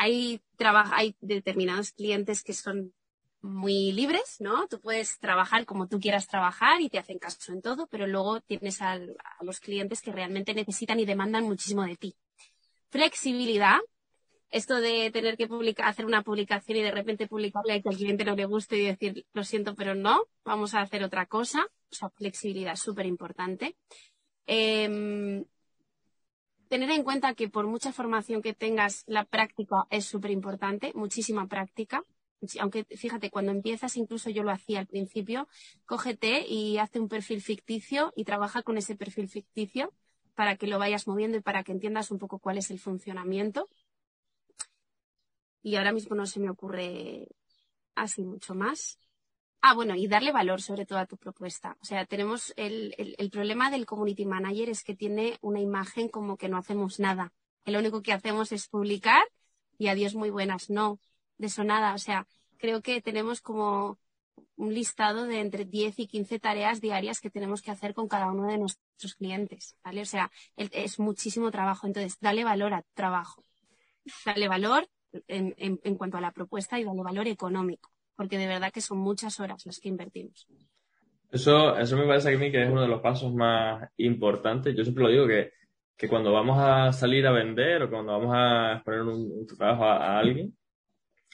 [0.00, 0.40] hay,
[0.92, 2.94] hay determinados clientes que son
[3.42, 4.66] muy libres, ¿no?
[4.66, 8.40] Tú puedes trabajar como tú quieras trabajar y te hacen caso en todo, pero luego
[8.40, 8.98] tienes a
[9.42, 12.16] los clientes que realmente necesitan y demandan muchísimo de ti.
[12.88, 13.78] Flexibilidad,
[14.48, 17.96] esto de tener que publicar, hacer una publicación y de repente publicarle y que al
[17.96, 21.66] cliente no le guste y decir, lo siento, pero no, vamos a hacer otra cosa.
[21.90, 23.76] O sea, flexibilidad súper importante.
[24.46, 25.44] Em,
[26.70, 31.46] tener en cuenta que por mucha formación que tengas, la práctica es súper importante, muchísima
[31.48, 32.04] práctica.
[32.58, 35.46] Aunque fíjate, cuando empiezas, incluso yo lo hacía al principio,
[35.84, 39.92] cógete y hazte un perfil ficticio y trabaja con ese perfil ficticio
[40.34, 43.68] para que lo vayas moviendo y para que entiendas un poco cuál es el funcionamiento
[45.62, 47.28] y ahora mismo no se me ocurre
[47.94, 48.98] así mucho más.
[49.62, 51.76] Ah, bueno, y darle valor sobre todo a tu propuesta.
[51.82, 56.36] O sea, tenemos el, el, problema del community manager es que tiene una imagen como
[56.36, 57.32] que no hacemos nada.
[57.64, 59.22] Que lo único que hacemos es publicar
[59.76, 60.70] y adiós muy buenas.
[60.70, 60.98] No,
[61.36, 61.94] de eso nada.
[61.94, 63.98] O sea, creo que tenemos como
[64.56, 68.30] un listado de entre 10 y 15 tareas diarias que tenemos que hacer con cada
[68.30, 70.02] uno de nuestros clientes, ¿vale?
[70.02, 71.86] O sea, es muchísimo trabajo.
[71.86, 73.42] Entonces, dale valor a tu trabajo.
[74.24, 74.88] Dale valor
[75.28, 78.98] en, en, cuanto a la propuesta y darle valor económico, porque de verdad que son
[78.98, 80.46] muchas horas las que invertimos.
[81.32, 84.76] Eso, eso me parece a mí que es uno de los pasos más importantes.
[84.76, 85.52] Yo siempre lo digo que,
[85.96, 90.18] que cuando vamos a salir a vender o cuando vamos a exponer un, trabajo a,
[90.18, 90.54] alguien,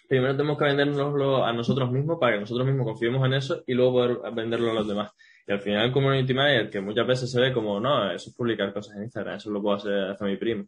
[0.09, 3.75] primero tenemos que vendernoslo a nosotros mismos para que nosotros mismos confiemos en eso y
[3.75, 5.11] luego poder venderlo a los demás.
[5.45, 8.37] Y al final el community manager, que muchas veces se ve como, no, eso es
[8.37, 10.67] publicar cosas en Instagram, eso lo puedo hacer, hacer mi primo.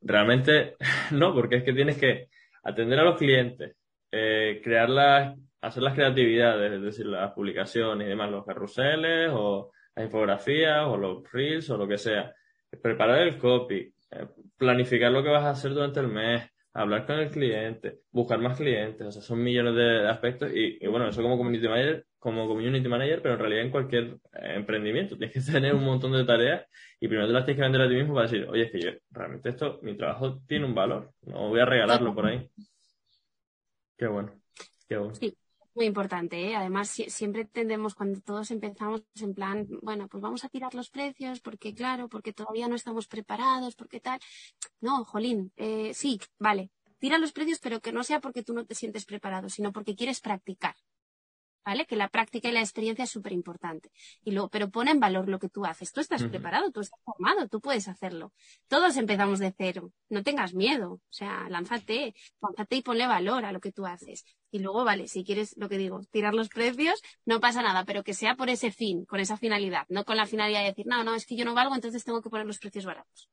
[0.00, 0.74] Realmente
[1.12, 2.26] no, porque es que tienes que,
[2.64, 3.76] atender a los clientes,
[4.10, 9.70] eh, crear las, hacer las creatividades, es decir, las publicaciones y demás, los carruseles o
[9.94, 12.34] las infografías o los reels o lo que sea,
[12.82, 17.18] preparar el copy, eh, planificar lo que vas a hacer durante el mes, hablar con
[17.18, 21.36] el cliente, buscar más clientes, o sea, son millones de, aspectos y, bueno, eso como
[21.36, 25.84] community manager, como community manager, pero en realidad en cualquier emprendimiento tienes que tener un
[25.84, 26.66] montón de tareas
[26.98, 28.80] y primero te las tienes que vender a ti mismo para decir, oye, es que
[28.80, 32.48] yo, realmente esto, mi trabajo tiene un valor, no voy a regalarlo por ahí.
[33.96, 34.32] Qué bueno,
[34.88, 35.14] qué bueno.
[35.14, 35.36] Sí.
[35.74, 36.54] Muy importante, ¿eh?
[36.54, 41.40] Además, siempre tendemos, cuando todos empezamos en plan, bueno, pues vamos a tirar los precios
[41.40, 44.20] porque, claro, porque todavía no estamos preparados, porque tal.
[44.80, 48.66] No, jolín, eh, sí, vale, tira los precios, pero que no sea porque tú no
[48.66, 50.74] te sientes preparado, sino porque quieres practicar.
[51.64, 51.86] ¿Vale?
[51.86, 53.90] Que la práctica y la experiencia es súper importante.
[54.22, 55.92] Y luego, pero pone en valor lo que tú haces.
[55.92, 58.32] Tú estás preparado, tú estás formado, tú puedes hacerlo.
[58.68, 59.92] Todos empezamos de cero.
[60.08, 60.92] No tengas miedo.
[60.92, 64.24] O sea, lánzate, lánzate y ponle valor a lo que tú haces.
[64.50, 68.02] Y luego, vale, si quieres, lo que digo, tirar los precios, no pasa nada, pero
[68.04, 71.02] que sea por ese fin, con esa finalidad, no con la finalidad de decir, no,
[71.04, 73.30] no, es que yo no valgo, entonces tengo que poner los precios baratos.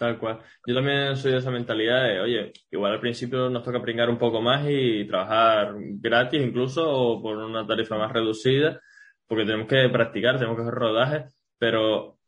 [0.00, 0.38] Tal cual.
[0.66, 4.16] Yo también soy de esa mentalidad de, oye, igual al principio nos toca pringar un
[4.16, 8.80] poco más y trabajar gratis incluso o por una tarifa más reducida,
[9.26, 12.18] porque tenemos que practicar, tenemos que hacer rodajes, pero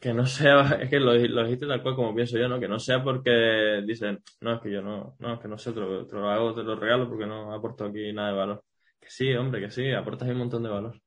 [0.00, 2.58] que no sea, es que lo, dijiste tal cual como pienso yo, ¿no?
[2.58, 5.72] Que no sea porque dicen, no, es que yo no, no, es que no sé,
[5.74, 8.64] te lo, te lo hago, te lo regalo porque no aporto aquí nada de valor.
[8.98, 10.98] Que sí, hombre, que sí, aportas un montón de valor.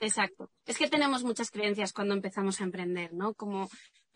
[0.00, 0.50] Exacto.
[0.64, 3.34] Es que tenemos muchas creencias cuando empezamos a emprender, ¿no?
[3.34, 3.68] Como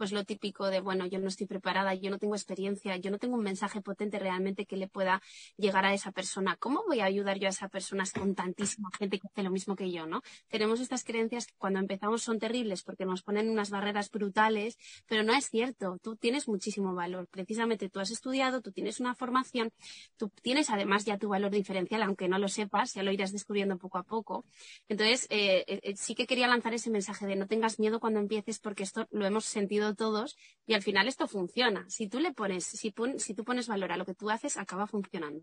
[0.03, 3.21] pues lo típico de, bueno, yo no estoy preparada, yo no tengo experiencia, yo no
[3.21, 5.23] tengo un mensaje potente realmente que le pueda
[5.57, 6.57] llegar a esa persona.
[6.57, 9.77] ¿Cómo voy a ayudar yo a esa persona con tantísima gente que hace lo mismo
[9.77, 10.23] que yo, no?
[10.49, 15.23] Tenemos estas creencias que cuando empezamos son terribles porque nos ponen unas barreras brutales, pero
[15.23, 15.99] no es cierto.
[16.03, 17.29] Tú tienes muchísimo valor.
[17.29, 19.71] Precisamente tú has estudiado, tú tienes una formación,
[20.17, 23.79] tú tienes además ya tu valor diferencial, aunque no lo sepas, ya lo irás descubriendo
[23.79, 24.47] poco a poco.
[24.89, 28.59] Entonces, eh, eh, sí que quería lanzar ese mensaje de no tengas miedo cuando empieces
[28.59, 31.85] porque esto lo hemos sentido todos y al final esto funciona.
[31.89, 34.87] Si tú le pones, si, si tú pones valor a lo que tú haces, acaba
[34.87, 35.43] funcionando.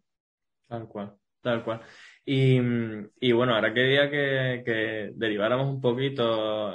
[0.68, 1.82] Tal cual, tal cual.
[2.26, 6.72] Y, bueno, ahora quería que, deriváramos un poquito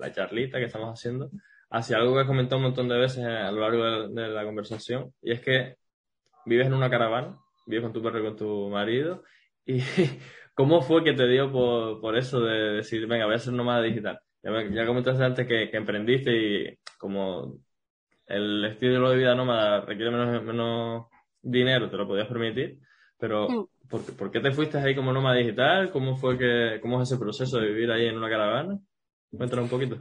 [0.00, 1.30] la charlita que estamos haciendo
[1.68, 4.44] hacia algo que has comentado un montón de veces a lo largo de, de la
[4.44, 5.76] conversación, y es que
[6.46, 9.24] vives en una caravana, vives con tu perro y con tu marido,
[9.66, 9.80] y
[10.54, 13.82] ¿cómo fue que te dio por, por eso de decir, venga, voy a ser nómada
[13.82, 14.20] digital?
[14.46, 17.58] Ya, ya comentaste antes que, que, emprendiste y como
[18.26, 21.06] el estilo de vida nómada requiere menos, menos
[21.42, 22.78] dinero, te lo podías permitir,
[23.18, 23.88] pero mm.
[23.88, 25.90] ¿por, ¿por, qué te fuiste ahí como nómada digital?
[25.90, 28.78] ¿Cómo fue que, cómo es ese proceso de vivir ahí en una caravana?
[29.36, 29.96] Cuéntanos un poquito.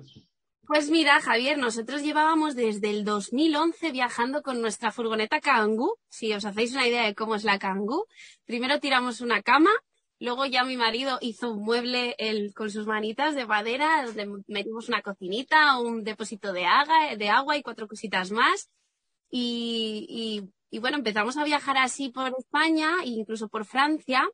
[0.67, 5.97] Pues mira, Javier, nosotros llevábamos desde el 2011 viajando con nuestra furgoneta Kangoo.
[6.07, 8.05] Si os hacéis una idea de cómo es la Kangoo,
[8.45, 9.71] primero tiramos una cama,
[10.19, 12.15] luego ya mi marido hizo un mueble
[12.55, 17.57] con sus manitas de madera, donde metimos una cocinita, un depósito de agua, de agua
[17.57, 18.69] y cuatro cositas más.
[19.29, 24.27] y, y bueno, empezamos a viajar así por España e incluso por Francia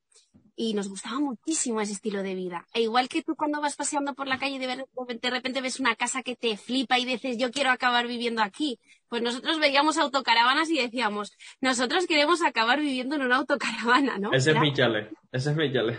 [0.56, 2.66] y nos gustaba muchísimo ese estilo de vida.
[2.74, 5.96] E igual que tú cuando vas paseando por la calle y de, repente ves una
[5.96, 10.70] casa que te flipa y dices, yo quiero acabar viviendo aquí, pues nosotros veíamos autocaravanas
[10.70, 14.34] y decíamos, nosotros queremos acabar viviendo en una autocaravana, ¿no?
[14.34, 15.98] Ese es mi chale, ese es mi chale.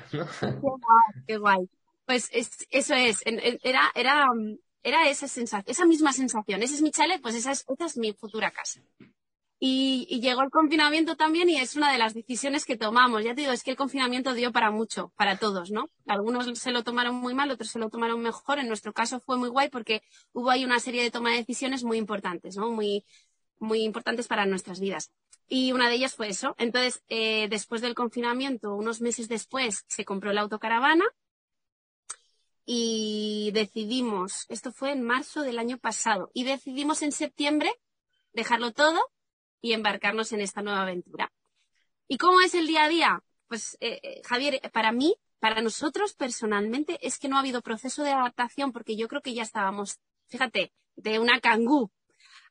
[1.27, 1.68] Qué guay,
[2.05, 2.31] Pues
[2.71, 4.29] eso es, era, era,
[4.83, 7.97] era esa sensación, esa misma sensación, ese es mi chale, pues esa es, esa es
[7.97, 8.81] mi futura casa.
[9.64, 13.23] Y, llegó el confinamiento también y es una de las decisiones que tomamos.
[13.23, 15.88] Ya te digo, es que el confinamiento dio para mucho, para todos, ¿no?
[16.09, 18.59] Algunos se lo tomaron muy mal, otros se lo tomaron mejor.
[18.59, 21.85] En nuestro caso fue muy guay porque hubo ahí una serie de toma de decisiones
[21.85, 22.73] muy importantes, ¿no?
[22.73, 23.05] Muy,
[23.61, 25.12] muy importantes para nuestras vidas.
[25.55, 26.55] Y una de ellas fue eso.
[26.57, 31.05] Entonces, eh, después del confinamiento, unos meses después, se compró la autocaravana
[32.65, 37.71] y decidimos, esto fue en marzo del año pasado, y decidimos en septiembre
[38.33, 38.99] dejarlo todo
[39.61, 41.31] y embarcarnos en esta nueva aventura.
[42.09, 43.23] ¿Y cómo es el día a día?
[43.47, 48.03] Pues, eh, eh, Javier, para mí, para nosotros personalmente, es que no ha habido proceso
[48.05, 51.91] de adaptación porque yo creo que ya estábamos, fíjate, de una cangú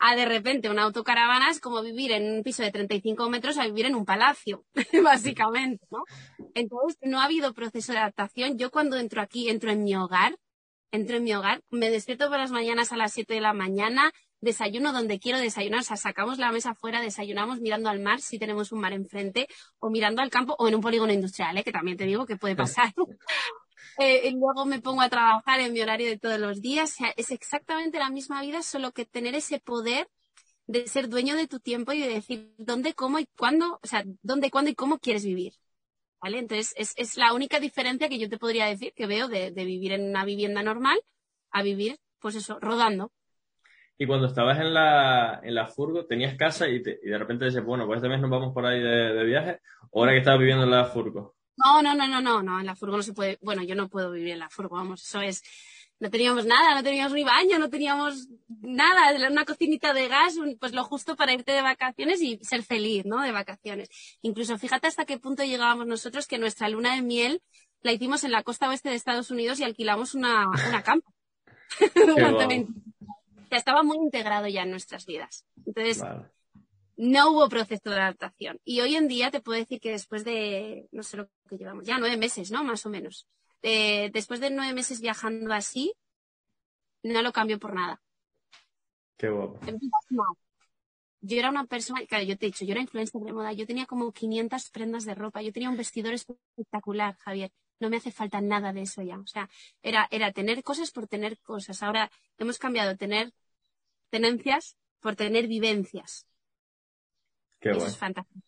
[0.04, 3.66] a de repente una autocaravana es como vivir en un piso de 35 metros a
[3.66, 4.66] vivir en un palacio,
[5.04, 6.04] básicamente, ¿no?
[6.56, 8.58] Entonces, no ha habido proceso de adaptación.
[8.58, 10.36] Yo cuando entro aquí, entro en mi hogar,
[10.92, 14.12] entro en mi hogar, me despierto por las mañanas a las 7 de la mañana,
[14.42, 18.40] desayuno donde quiero desayunar, o sea, sacamos la mesa fuera, desayunamos mirando al mar si
[18.40, 21.64] tenemos un mar enfrente, o mirando al campo, o en un polígono industrial, ¿eh?
[21.64, 22.92] que también te digo que puede pasar.
[23.98, 27.14] eh, luego me pongo a trabajar en mi horario de todos los días, o sea,
[27.18, 30.08] es exactamente la misma vida, solo que tener ese poder
[30.68, 34.04] de ser dueño de tu tiempo y de decir dónde, cómo y cuándo, o sea,
[34.22, 35.54] dónde, cuándo y cómo quieres vivir.
[36.22, 36.38] ¿Vale?
[36.40, 39.66] Entonces, es, es la única diferencia que yo te podría decir que veo de, de
[39.66, 41.00] vivir en una vivienda normal
[41.52, 43.12] a vivir, pues eso, rodando.
[43.98, 47.64] Y cuando estabas en la, en la furgo, tenías casa y, y de repente dices,
[47.64, 49.60] bueno, pues este mes nos vamos por ahí de, de viaje,
[49.94, 51.36] ahora que estabas viviendo en la furgo.
[51.58, 53.90] No, no, no, no, no, no, en la furgo no se puede, bueno, yo no
[53.90, 55.44] puedo vivir en la furgo, vamos, eso es,
[56.00, 60.74] no teníamos nada, no teníamos ni baño, no teníamos nada, una cocinita de gas, pues
[60.74, 63.22] lo justo para irte de vacaciones y ser feliz, ¿no?
[63.22, 63.90] De vacaciones.
[64.24, 67.44] Incluso fíjate hasta qué punto llegábamos nosotros que nuestra luna de miel
[67.84, 71.12] la hicimos en la costa oeste de Estados Unidos y alquilamos una, una campa.
[73.58, 75.46] estaba muy integrado ya en nuestras vidas.
[75.66, 76.04] Entonces,
[77.02, 78.60] no hubo proceso de adaptación.
[78.64, 81.84] Y hoy en día te puedo decir que después de, no sé lo que llevamos,
[81.84, 82.64] ya nueve meses, ¿no?
[82.64, 83.28] Más o menos.
[83.64, 85.96] después de nueve meses viajando así,
[87.02, 88.00] no lo cambio por nada.
[89.18, 89.60] Qué guapo.
[91.24, 93.66] Yo era una persona, claro, yo te he dicho, yo era influencer de moda, yo
[93.66, 98.12] tenía como 500 prendas de ropa, yo tenía un vestidor espectacular, Javier no me hace
[98.12, 99.18] falta nada de eso ya.
[99.18, 99.50] O sea,
[99.82, 101.82] era, era tener cosas por tener cosas.
[101.82, 103.34] Ahora hemos cambiado tener
[104.12, 106.28] tenencias por tener vivencias.
[107.62, 108.40] Qué eso es fantástico.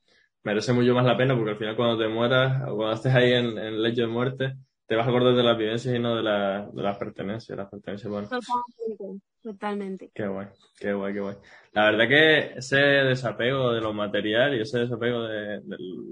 [0.44, 3.32] Merece mucho más la pena porque al final cuando te mueras o cuando estés ahí
[3.32, 6.24] en, el lecho de muerte, te vas a acordar de las vivencias y no de,
[6.24, 7.58] la, de las pertenencias.
[7.58, 8.28] Las pertenencias bueno.
[8.28, 10.12] Totalmente, totalmente.
[10.14, 10.48] Qué guay,
[10.78, 11.36] qué guay, qué guay.
[11.72, 15.62] La verdad que ese desapego de lo material y ese desapego de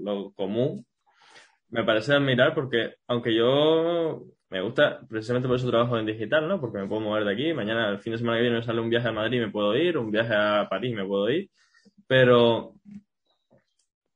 [0.02, 0.86] lo común
[1.68, 6.60] me parece admirar porque, aunque yo me gusta, precisamente por eso trabajo en digital, ¿no?
[6.60, 8.80] Porque me puedo mover de aquí, mañana, el fin de semana que viene, me sale
[8.80, 11.50] un viaje a Madrid, me puedo ir, un viaje a París, me puedo ir,
[12.12, 12.74] pero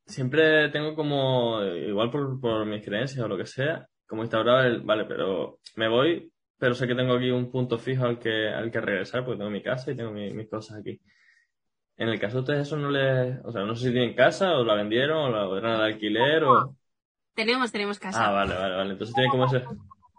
[0.04, 4.82] siempre tengo como, igual por, por mis creencias o lo que sea, como instaurado el,
[4.82, 8.70] vale, pero me voy, pero sé que tengo aquí un punto fijo al que, al
[8.70, 11.00] que regresar, porque tengo mi casa y tengo mis cosas aquí.
[11.96, 14.58] En el caso de ustedes eso no les, o sea, no sé si tienen casa
[14.58, 16.76] o la vendieron o la eran de alquiler o...
[17.32, 18.28] Tenemos, tenemos casa.
[18.28, 18.92] Ah, vale, vale, vale.
[18.92, 19.64] Entonces tiene como ese...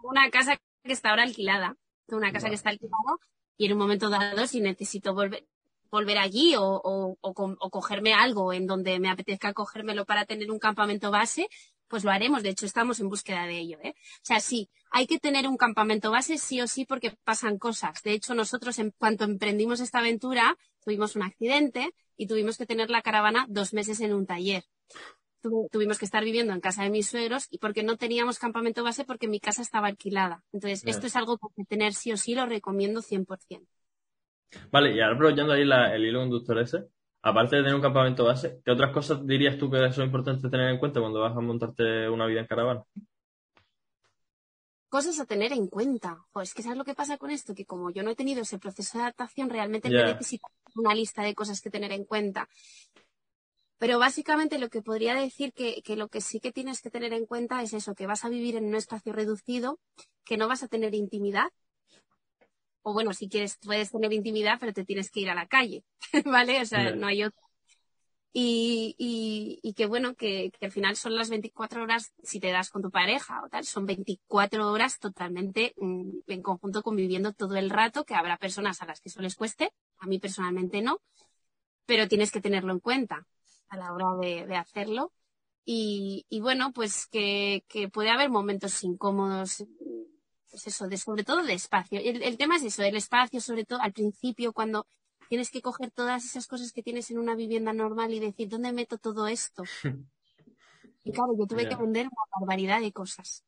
[0.02, 1.76] Una casa que está ahora alquilada.
[2.08, 3.18] Una casa que está alquilada
[3.56, 5.44] y en un momento dado, si necesito volver,
[5.90, 10.58] volver allí o, o, o, cogerme algo en donde me apetezca cogérmelo para tener un
[10.58, 11.48] campamento base,
[11.88, 12.42] pues lo haremos.
[12.42, 13.78] De hecho, estamos en búsqueda de ello.
[13.82, 13.94] ¿eh?
[13.96, 18.02] O sea, sí, hay que tener un campamento base sí o sí porque pasan cosas.
[18.02, 22.90] De hecho, nosotros en cuanto emprendimos esta aventura, tuvimos un accidente y tuvimos que tener
[22.90, 24.64] la caravana dos meses en un taller.
[25.70, 29.04] tuvimos que estar viviendo en casa de mis suegros y porque no teníamos campamento base
[29.04, 30.44] porque mi casa estaba alquilada.
[30.52, 33.66] Entonces, esto es algo que tener sí o sí, lo recomiendo 100%.
[34.70, 36.84] Vale, y ahora aprovechando ahí el hilo conductor ese,
[37.22, 40.70] aparte de tener un campamento base, ¿qué otras cosas dirías tú que son importantes tener
[40.70, 42.84] en cuenta cuando vas a montarte una vida en caravana?
[44.88, 46.24] Cosas a tener en cuenta.
[46.32, 47.54] Pues es que ¿sabes lo que pasa con esto?
[47.54, 51.34] Que como yo no he tenido ese proceso de adaptación, realmente necesito una lista de
[51.34, 52.48] cosas que tener en cuenta.
[53.78, 57.12] Pero básicamente lo que podría decir que, que, lo que sí que tienes que tener
[57.12, 59.78] en cuenta es eso, que vas a vivir en un espacio reducido,
[60.24, 61.50] que no vas a tener intimidad,
[62.88, 65.84] o bueno, si quieres, puedes tener intimidad, pero te tienes que ir a la calle,
[66.24, 66.62] ¿vale?
[66.62, 67.46] O sea, no hay otro.
[68.32, 72.50] Y, y, y que bueno, que, que, al final son las 24 horas, si te
[72.50, 77.56] das con tu pareja o tal, son 24 horas totalmente mm, en conjunto conviviendo todo
[77.56, 81.00] el rato, que habrá personas a las que eso les cueste, a mí personalmente no,
[81.84, 83.26] pero tienes que tenerlo en cuenta
[83.68, 85.12] a la hora de, de hacerlo.
[85.64, 89.62] Y, y, bueno, pues que, que puede haber momentos incómodos
[90.50, 92.00] pues eso, de, sobre todo de espacio.
[92.00, 94.86] El, el, tema es eso, el espacio, sobre todo al principio, cuando
[95.28, 98.72] tienes que coger todas esas cosas que tienes en una vivienda normal y decir, ¿dónde
[98.72, 99.64] meto todo esto?
[101.04, 103.44] y claro, yo tuve que vender una barbaridad de cosas.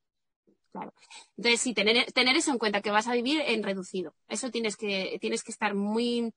[0.73, 0.95] Claro.
[1.37, 4.15] Entonces, sí, tener, tener eso en cuenta, que vas a vivir en reducido.
[4.29, 6.33] Eso tienes que, tienes que estar muy,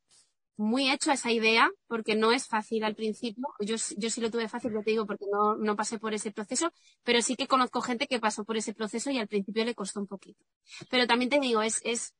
[0.55, 3.47] muy hecho a esa idea, porque no es fácil al principio.
[3.59, 6.31] Yo, yo sí lo tuve fácil, ya te digo, porque no, no pasé por ese
[6.31, 6.71] proceso,
[7.03, 9.99] pero sí que conozco gente que pasó por ese proceso y al principio le costó
[9.99, 10.43] un poquito.
[10.89, 12.13] Pero también te digo, es, es,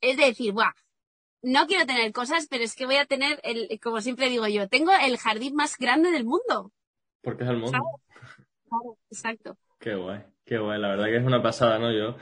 [0.00, 0.72] es decir, Buah,
[1.42, 4.68] no quiero tener cosas, pero es que voy a tener, el, como siempre digo yo,
[4.68, 6.72] tengo el jardín más grande del mundo.
[7.22, 7.78] Porque es el mundo.
[8.68, 9.56] Claro, exacto.
[9.78, 10.80] Qué guay, qué guay.
[10.80, 11.92] La verdad que es una pasada, ¿no?
[11.92, 12.16] Yo,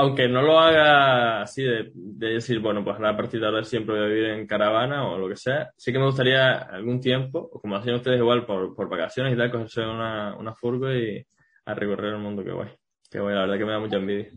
[0.00, 4.04] aunque no lo haga así de, decir, bueno, pues a partir de ahora siempre voy
[4.04, 7.76] a vivir en caravana o lo que sea, sí que me gustaría algún tiempo, como
[7.76, 11.22] hacían ustedes igual por, por vacaciones y tal, cogerse una, una furgo y
[11.66, 12.70] a recorrer el mundo, qué guay.
[13.10, 14.30] Qué guay, la verdad que me da mucha envidia.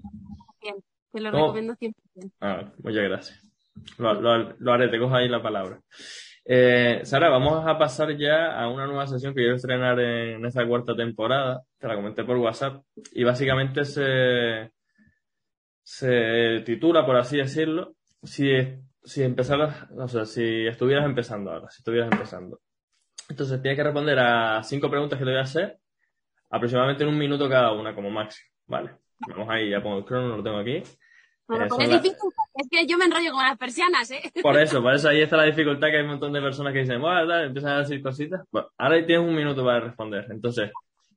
[0.62, 0.76] Bien,
[1.14, 1.94] te lo recomiendo 100%.
[2.42, 3.48] Ah, muchas gracias.
[3.98, 5.80] Lo, lo, lo haré, te cojo ahí la palabra.
[6.44, 10.68] Eh, Sara, vamos a pasar ya a una nueva sesión que quiero estrenar en esta
[10.68, 11.62] cuarta temporada.
[11.78, 12.84] Te la comenté por WhatsApp.
[13.14, 14.72] Y básicamente se,
[15.84, 18.52] se titula, por así decirlo, si,
[19.04, 22.60] si empezaras, o sea, si estuvieras empezando ahora, si estuvieras empezando.
[23.30, 25.78] Entonces tienes que responder a cinco preguntas que te voy a hacer,
[26.50, 28.50] aproximadamente en un minuto cada una, como máximo.
[28.68, 28.92] Vale.
[29.28, 30.82] Vamos ahí, ya pongo el crono, lo tengo aquí.
[31.48, 32.16] Bueno, es difícil,
[32.56, 34.22] es que yo me enrollo con las persianas, ¿eh?
[34.42, 36.80] Por eso, por eso ahí está la dificultad que hay un montón de personas que
[36.80, 38.42] dicen, bueno, empiezan a decir cositas.
[38.52, 40.26] Bueno, ahora tienes un minuto para responder.
[40.30, 40.72] Entonces,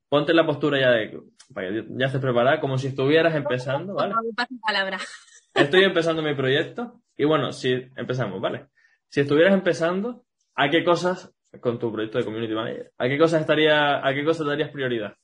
[0.08, 1.20] ponte la postura ya de,
[1.52, 4.14] para que ya estés preparada, como si estuvieras empezando, ¿vale?
[4.64, 4.98] palabra.
[5.54, 8.66] Estoy empezando mi proyecto y bueno, si empezamos, ¿vale?
[9.08, 13.40] Si estuvieras empezando, ¿a qué cosas, con tu proyecto de Community Manager, ¿a qué cosas
[13.40, 15.14] estaría, a qué cosas darías prioridad?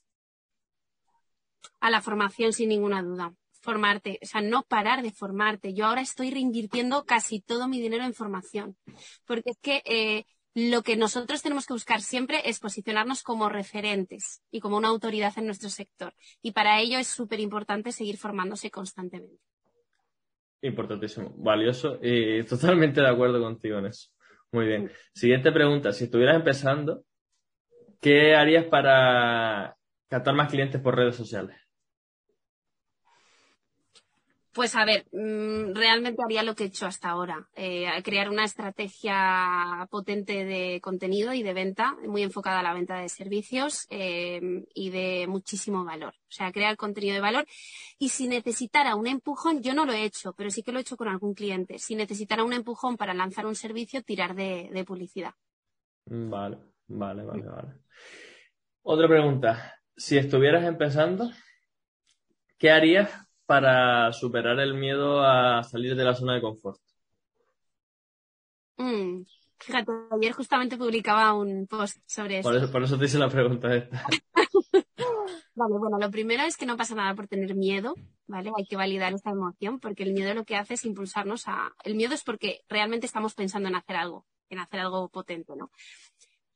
[1.80, 5.72] A la formación, sin ninguna duda formarte, o sea, no parar de formarte.
[5.72, 8.76] Yo ahora estoy reinvirtiendo casi todo mi dinero en formación,
[9.24, 10.24] porque es que eh,
[10.55, 15.33] lo que nosotros tenemos que buscar siempre es posicionarnos como referentes y como una autoridad
[15.37, 16.15] en nuestro sector.
[16.43, 19.43] Y para ello es súper importante seguir formándose constantemente.
[20.61, 24.11] Importantísimo, valioso y totalmente de acuerdo contigo en eso.
[24.53, 24.93] Muy bien.
[25.15, 25.93] Siguiente pregunta.
[25.93, 27.05] Si estuvieras empezando,
[28.01, 29.77] ¿qué harías para
[30.09, 31.57] captar más clientes por redes sociales?
[34.53, 38.45] Pues a ver, mm, realmente haría lo que he hecho hasta ahora, eh, crear una
[38.45, 44.63] estrategia potente de contenido y de venta, muy enfocada a la venta de servicios eh,
[44.75, 46.13] y de muchísimo valor.
[46.29, 47.47] O sea, crear contenido de valor.
[47.99, 50.83] Y si necesitara un empujón, yo no lo he hecho, pero sí que lo he
[50.83, 51.79] hecho con algún cliente.
[51.79, 55.33] Si necesitara un empujón para lanzar un servicio, tirar de, de publicidad.
[56.05, 57.69] Vale, vale, vale, vale.
[58.83, 59.81] Otra pregunta.
[59.97, 61.31] Si estuvieras empezando,
[62.59, 63.11] ¿qué harías
[63.53, 66.81] para superar el miedo a salir de la zona de confort?
[68.79, 69.25] Mm,
[69.59, 72.73] fíjate, ayer justamente publicaba un post sobre eso.
[72.73, 74.07] Por eso, te hice la pregunta esta.
[75.55, 77.95] vale, bueno, lo primero es que no pasa nada por tener miedo,
[78.27, 78.51] ¿vale?
[78.57, 81.75] Hay que validar esta emoción porque el miedo lo que hace es impulsarnos a...
[81.85, 85.71] El miedo es porque realmente estamos pensando en hacer algo, en hacer algo potente, ¿no?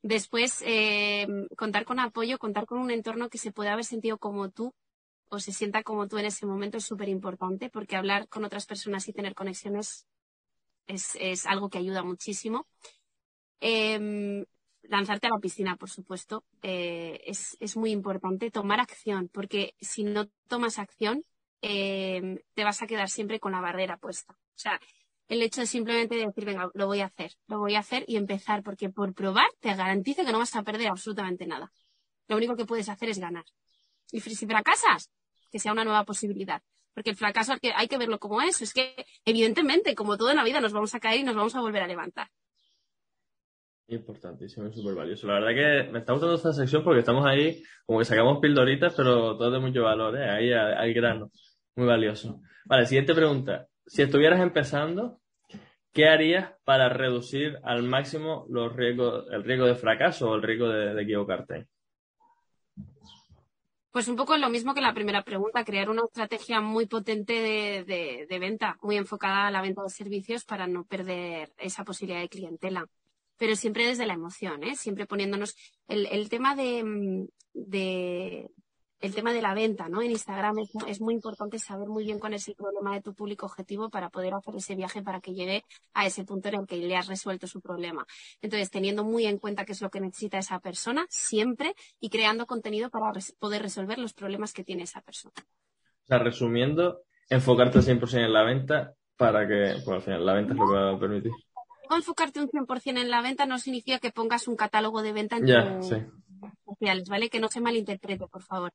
[0.00, 1.26] Después, eh,
[1.58, 4.72] contar con apoyo, contar con un entorno que se pueda haber sentido como tú
[5.28, 8.66] o se sienta como tú en ese momento es súper importante porque hablar con otras
[8.66, 10.06] personas y tener conexiones
[10.86, 12.66] es, es algo que ayuda muchísimo.
[13.60, 14.44] Em,
[14.82, 20.04] lanzarte a la piscina, por supuesto, eh, es, es, muy importante tomar acción, porque si
[20.04, 21.24] no tomas acción,
[21.62, 24.34] eh, te vas a quedar siempre con la barrera puesta.
[24.34, 24.80] O sea,
[25.28, 28.16] el hecho de simplemente decir, venga, lo voy a hacer, lo voy a hacer y
[28.16, 31.72] empezar, porque por probar te garantizo que no vas a perder absolutamente nada.
[32.28, 33.44] Lo único que puedes hacer es ganar.
[34.12, 35.10] Y si fracasas,
[35.50, 36.62] que sea una nueva posibilidad.
[36.94, 38.64] Porque el fracaso hay que, verlo como eso.
[38.64, 41.54] Es que, evidentemente, como todo en la vida, nos vamos a caer y nos vamos
[41.54, 42.28] a volver a levantar.
[43.88, 45.26] Importantísimo y súper valioso.
[45.26, 48.94] La verdad que me está gustando esta sección porque estamos ahí, como que sacamos pildoritas,
[48.96, 50.30] pero todo de mucho valor, ¿eh?
[50.30, 51.30] ahí al grano.
[51.76, 52.40] Muy valioso.
[52.64, 53.68] Vale, siguiente pregunta.
[53.84, 55.20] Si estuvieras empezando,
[55.92, 60.68] ¿qué harías para reducir al máximo los riesgos, el riesgo de fracaso o el riesgo
[60.68, 61.68] de, equivocarte?
[63.96, 68.26] Pues un poco lo mismo que la primera pregunta, crear una estrategia muy potente de,
[68.28, 72.28] de, venta, muy enfocada a la venta de servicios para no perder esa posibilidad de
[72.28, 72.86] clientela
[73.38, 74.76] pero siempre desde la emoción, ¿eh?
[74.76, 75.56] siempre poniéndonos
[75.88, 78.50] el, el tema de, mm, de,
[79.00, 80.00] el tema de la venta, ¿no?
[80.00, 83.14] En Instagram es, es, muy importante saber muy bien cuál es el problema de tu
[83.14, 86.66] público objetivo para poder hacer ese viaje para que llegue a ese punto en el
[86.66, 88.06] que le has resuelto su problema.
[88.40, 92.46] Entonces, teniendo muy en cuenta qué es lo que necesita esa persona siempre y creando
[92.46, 95.34] contenido para poder resolver los problemas que tiene esa persona.
[95.36, 100.52] O sea, resumiendo, enfocarte 100% en la venta para que, pues al final, la venta
[100.52, 101.32] es lo que va a permitir
[101.94, 105.46] enfocarte un 100% en la venta no significa que pongas un catálogo de venta en
[105.46, 105.92] tus
[106.80, 107.28] ¿vale?
[107.28, 108.72] Que no se malinterprete, por favor.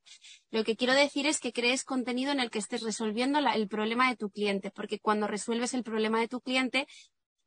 [0.52, 4.10] Lo que quiero decir es que crees contenido en el que estés resolviendo el problema
[4.10, 6.88] de tu cliente, porque cuando resuelves el problema de tu cliente,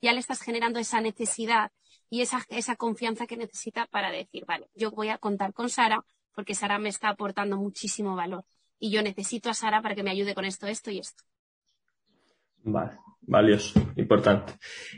[0.01, 1.71] ya le estás generando esa necesidad
[2.11, 6.05] y esa, esa confianza que necesita para decir, vale, yo voy a contar con Sara
[6.35, 8.45] porque Sara me está aportando muchísimo valor
[8.79, 11.23] y yo necesito a Sara para que me ayude con esto, esto y esto.
[12.65, 14.55] Vale, valioso, importante.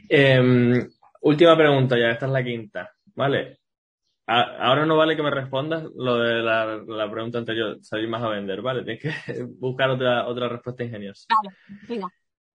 [0.09, 0.89] Em,
[1.21, 2.91] última pregunta, ya esta es la quinta.
[3.15, 3.59] Vale.
[4.27, 8.63] Ahora no vale que me respondas lo de la, pregunta anterior, salir más a vender,
[8.63, 8.85] ¿vale?
[8.85, 11.27] Tienes que buscar otra, otra respuesta ingeniosa.
[11.35, 11.57] Vale,
[11.89, 12.09] venga.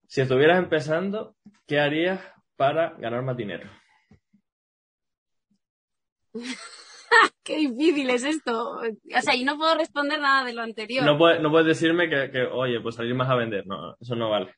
[0.08, 2.20] Si estuvieras empezando, ¿qué harías
[2.56, 3.70] para ganar más dinero?
[7.44, 8.78] Qué difícil es esto.
[8.78, 11.04] O sea, y no puedo responder nada de lo anterior.
[11.04, 13.68] No, puedes, no puedes decirme que, que, oye, pues salir más a vender.
[13.68, 14.56] No, eso no vale.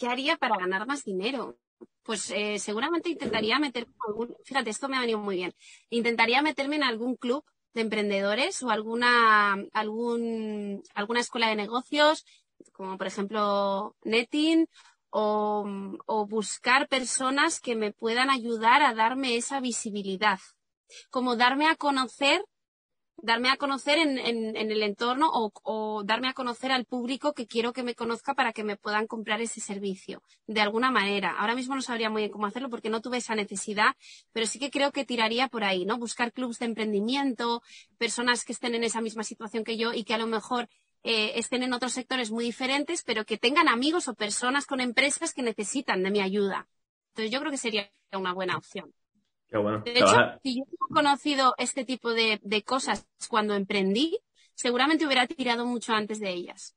[0.00, 1.58] ¿qué haría para ganar más dinero?
[2.02, 5.54] Pues eh, seguramente intentaría meterme en algún, fíjate, esto me ha venido muy bien,
[5.90, 12.24] intentaría meterme en algún club de emprendedores o alguna, algún, alguna escuela de negocios,
[12.72, 14.66] como por ejemplo Netting,
[15.10, 15.66] o,
[16.06, 20.38] o buscar personas que me puedan ayudar a darme esa visibilidad,
[21.10, 22.44] como darme a conocer
[23.22, 27.46] darme a conocer en, en, el entorno o, o, darme a conocer al público que
[27.46, 31.36] quiero que me conozca para que me puedan comprar ese servicio, de alguna manera.
[31.38, 33.96] Ahora mismo no sabría muy bien cómo hacerlo porque no tuve esa necesidad,
[34.32, 35.98] pero sí que creo que tiraría por ahí, ¿no?
[35.98, 37.62] Buscar clubs de emprendimiento,
[37.98, 40.68] personas que estén en esa misma situación que yo y que a lo mejor
[41.02, 45.32] eh, estén en otros sectores muy diferentes, pero que tengan amigos o personas con empresas
[45.32, 46.68] que necesitan de mi ayuda.
[47.10, 48.92] Entonces yo creo que sería una buena opción.
[49.50, 54.18] De hecho, si yo hubiera conocido este tipo de, cosas cuando emprendí,
[54.54, 56.76] seguramente hubiera tirado mucho antes de ellas.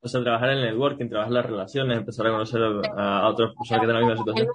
[0.00, 2.62] O sea, trabajar en el networking, trabajar las relaciones, empezar a conocer
[2.96, 4.48] a, otras personas que tienen la misma situación.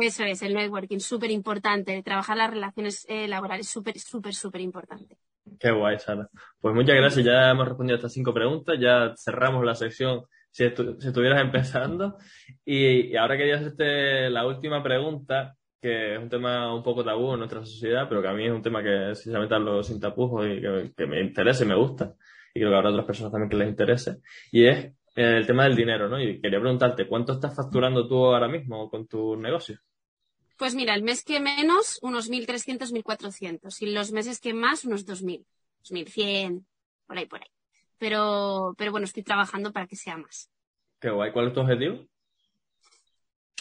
[0.00, 2.02] Eso es, el networking, súper importante.
[2.02, 5.16] Trabajar las relaciones eh, laborales, súper, súper, súper importante.
[5.58, 6.28] Qué guay, Sara.
[6.60, 7.24] Pues muchas gracias.
[7.24, 8.76] Ya hemos respondido a estas cinco preguntas.
[8.78, 12.16] Ya cerramos la sección si, estuvieras empezando.
[12.64, 17.32] Y, y, ahora quería hacerte la última pregunta, que es un tema un poco tabú
[17.32, 20.46] en nuestra sociedad, pero que a mí es un tema que sinceramente hablo sin tapujos
[20.46, 22.14] y que, me interesa y me gusta.
[22.54, 24.18] Y creo que habrá otras personas también que les interese.
[24.50, 26.20] Y es el tema del dinero, ¿no?
[26.20, 29.78] Y quería preguntarte, ¿cuánto estás facturando tú ahora mismo con tu negocio?
[30.56, 33.82] Pues mira, el mes que menos, unos 1.300, 1.400.
[33.82, 35.44] Y los meses que más, unos 2.000.
[35.84, 36.64] 2.100,
[37.06, 37.48] por ahí, por ahí.
[37.98, 40.50] Pero, pero bueno, estoy trabajando para que sea más.
[41.00, 41.32] Qué guay.
[41.32, 42.06] ¿Cuál es tu objetivo?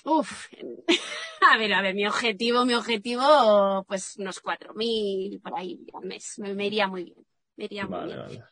[0.06, 0.49] Uf,
[1.51, 6.38] a ver, a ver, mi objetivo, mi objetivo, pues unos 4.000 por ahí al mes.
[6.38, 7.26] Me, iría muy bien.
[7.56, 8.43] Me iría muy bien.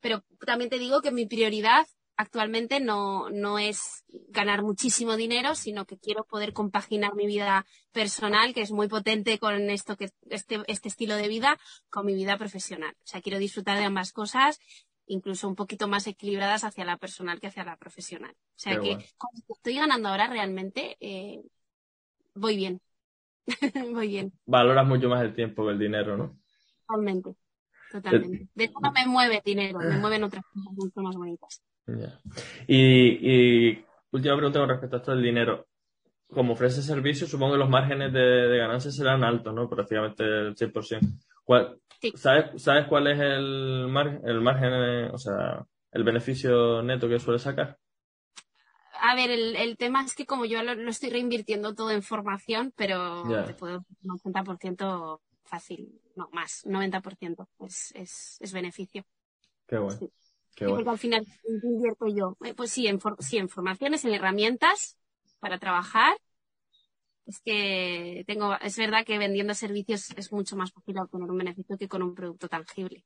[0.00, 1.86] Pero, también te digo que mi prioridad
[2.16, 8.54] actualmente no, no es ganar muchísimo dinero, sino que quiero poder compaginar mi vida personal,
[8.54, 11.58] que es muy potente con esto que, este, este estilo de vida,
[11.90, 12.96] con mi vida profesional.
[13.04, 14.58] O sea, quiero disfrutar de ambas cosas
[15.06, 18.32] incluso un poquito más equilibradas hacia la personal que hacia la profesional.
[18.32, 18.98] O sea que
[19.48, 21.42] estoy ganando ahora realmente, eh,
[22.34, 22.80] voy bien.
[23.92, 24.32] voy bien.
[24.44, 26.38] Valoras mucho más el tiempo que el dinero, ¿no?
[26.86, 27.36] Totalmente.
[27.90, 28.48] Totalmente.
[28.54, 31.62] De hecho, no me mueve dinero, me mueven otras cosas mucho más bonitas.
[32.66, 35.66] Y, y última pregunta con respecto a esto del dinero.
[36.28, 39.68] como ofrece servicio, supongo que los márgenes de, de ganancia serán altos, ¿no?
[39.68, 41.00] Prácticamente el 100%.
[41.46, 41.80] ¿Cuál,
[42.16, 47.20] ¿sabes, ¿Sabes cuál es el, mar, el margen, eh, o sea, el beneficio neto que
[47.20, 47.78] suele sacar?
[49.00, 52.72] A ver, el, el tema es que como yo lo, estoy reinvirtiendo todo en formación,
[52.76, 59.04] pero te puedo un 80% fácil, no, más, 90% es, es, es beneficio.
[59.68, 60.00] Qué bueno.
[60.56, 60.78] Qué bueno.
[60.78, 61.26] Porque al final
[61.62, 62.36] invierto yo.
[62.44, 64.96] Eh, pues sí en, sí, en formaciones, en herramientas
[65.38, 66.16] para trabajar.
[67.26, 71.76] Es que tengo, es verdad que vendiendo servicios es mucho más fácil obtener un beneficio
[71.76, 73.04] que con un producto tangible.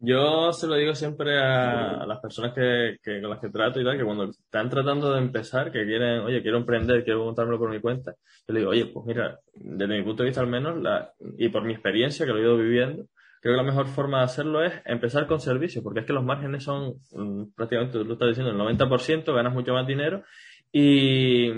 [0.00, 3.98] Yo se lo digo siempre a, las personas que, con las que trato y tal,
[3.98, 7.80] que cuando están tratando de empezar, que quieren, oye, quiero emprender, quiero montármelo por mi
[7.80, 8.14] cuenta,
[8.46, 11.48] yo le digo, oye, pues mira, desde mi punto de vista al menos, la, y
[11.48, 13.06] por mi experiencia que lo he ido viviendo,
[13.40, 16.24] creo que la mejor forma de hacerlo es empezar con servicios, porque es que los
[16.24, 20.22] márgenes son mm, prácticamente, tú lo estás diciendo, el 90%, ganas mucho más dinero
[20.70, 21.50] y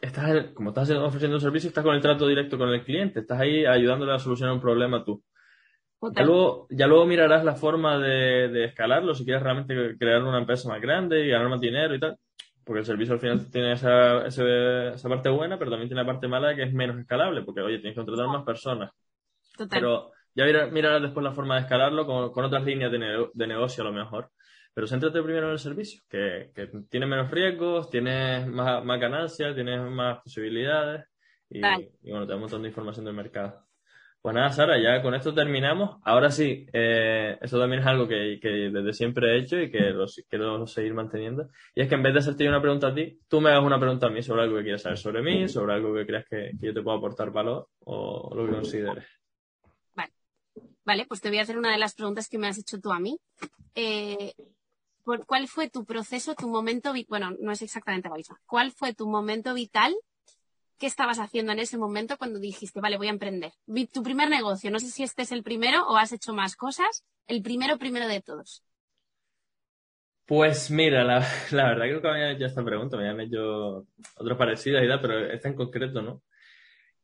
[0.00, 3.40] estás, como estás ofreciendo un servicio, estás con el trato directo con el cliente, estás
[3.40, 5.22] ahí ayudándole a solucionar un problema tú.
[6.16, 10.38] Ya luego, ya luego mirarás la forma de, de, escalarlo si quieres realmente crear una
[10.38, 12.16] empresa más grande y ganar más dinero y tal.
[12.64, 16.28] Porque el servicio al final tiene esa, esa, parte buena, pero también tiene la parte
[16.28, 18.92] mala que es menos escalable, porque oye, tienes que contratar más personas.
[19.68, 23.82] Pero ya mirarás después la forma de escalarlo con, con otras líneas de, de, negocio
[23.82, 24.30] a lo mejor.
[24.72, 29.54] Pero céntrate primero en el servicio, que, que tiene menos riesgos, tienes más, más ganancias,
[29.54, 31.06] tienes más posibilidades
[31.48, 33.66] y, y bueno, te da un montón de información del mercado.
[34.22, 35.98] Pues nada, Sara, ya con esto terminamos.
[36.04, 40.04] Ahora sí, eh, eso también es algo que, desde siempre he hecho y que lo,
[40.28, 41.48] quiero seguir manteniendo.
[41.74, 43.80] Y es que en vez de hacerte una pregunta a ti, tú me hagas una
[43.80, 46.50] pregunta a mí sobre algo que quieras saber sobre mí, sobre algo que creas que,
[46.60, 49.06] yo te puedo aportar valor o lo que consideres.
[49.94, 50.12] Vale.
[50.84, 52.92] Vale, pues te voy a hacer una de las preguntas que me has hecho tú
[52.92, 53.18] a mí.
[53.74, 54.34] Eh,
[55.02, 58.40] ¿Cuál fue tu proceso, tu momento, bueno, no es exactamente la misma.
[58.46, 59.96] ¿Cuál fue tu momento vital
[60.80, 63.52] ¿Qué estabas haciendo en ese momento cuando dijiste, vale, voy a emprender?
[63.92, 67.04] Tu primer negocio, no sé si este es el primero o has hecho más cosas,
[67.26, 68.64] el primero, primero de todos.
[70.24, 71.18] Pues mira, la,
[71.52, 73.84] verdad creo que me habían hecho esta pregunta, me habían hecho
[74.16, 76.22] otras parecidas y tal, pero esta en concreto no.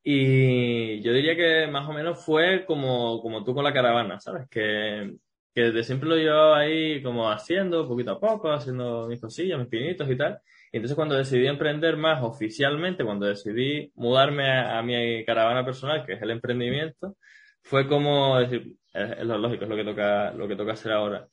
[0.03, 4.49] Y yo diría que más o menos fue como, como tú con la caravana, ¿sabes?
[4.49, 5.17] Que,
[5.57, 9.69] que desde siempre lo llevaba ahí como haciendo, poquito a poco, haciendo mis cosillas, mis
[9.69, 10.39] pinitos y tal.
[10.71, 16.13] Y entonces cuando decidí emprender más oficialmente, cuando decidí mudarme a, mi caravana personal, que
[16.13, 17.17] es el emprendimiento,
[17.63, 21.27] fue como decir, es, lo lógico, es lo que toca, lo que toca hacer ahora.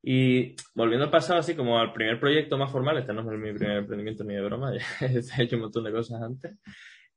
[0.00, 3.52] Y volviendo al pasado, así como al primer proyecto más formal, este no es mi
[3.54, 4.70] primer emprendimiento ni de broma,
[5.00, 6.56] ya he hecho un montón de cosas antes.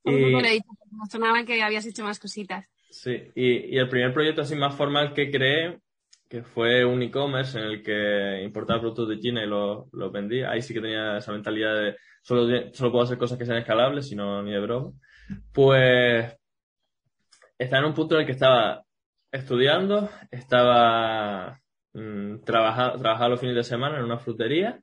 [0.03, 0.59] Y, me
[1.11, 2.65] sonaba que habías hecho más cositas.
[2.89, 5.81] Sí, y, y el primer proyecto así más formal que creé
[6.29, 10.51] que fue un e-commerce en el que importaba productos de China y los lo vendía.
[10.51, 14.07] Ahí sí que tenía esa mentalidad de solo, solo puedo hacer cosas que sean escalables,
[14.07, 14.91] sino ni de broma.
[15.53, 16.37] Pues
[17.57, 18.83] estaba en un punto en el que estaba
[19.31, 21.59] estudiando, estaba
[21.93, 24.79] mmm, trabajando, los fines de semana en una frutería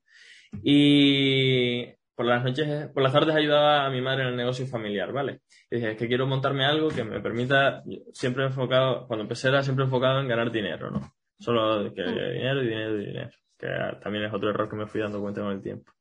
[0.62, 5.12] y por las noches, por las tardes ayudaba a mi madre en el negocio familiar,
[5.12, 5.40] ¿vale?
[5.70, 7.82] Y dije, es que quiero montarme algo que me permita,
[8.12, 11.00] siempre enfocado, cuando empecé era siempre enfocado en ganar dinero, ¿no?
[11.38, 12.14] Solo que mm.
[12.32, 13.30] dinero y dinero y dinero.
[13.58, 13.68] Que
[14.02, 15.92] también es otro error que me fui dando cuenta con el tiempo.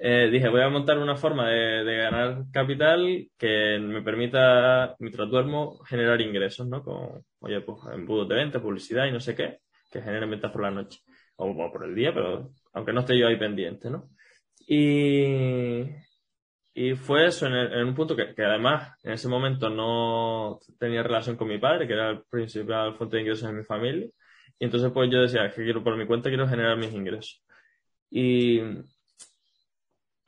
[0.00, 5.80] Eh, dije, voy a montar una forma de, ganar capital que me permita, mientras duermo,
[5.84, 6.84] generar ingresos, ¿no?
[6.84, 9.58] Con, oye, pues embudos de venta, publicidad y no sé qué,
[9.90, 11.00] que generen ventas por la noche.
[11.36, 14.08] O, por el día, pero aunque no esté yo ahí pendiente, ¿no?
[14.66, 15.82] Y,
[16.74, 21.02] y fue eso en, en un punto que, que, además en ese momento no tenía
[21.02, 24.08] relación con mi padre, que era el principal fuente de ingresos en mi familia.
[24.58, 27.42] Y entonces pues yo decía, que quiero por mi cuenta quiero generar mis ingresos.
[28.10, 28.60] Y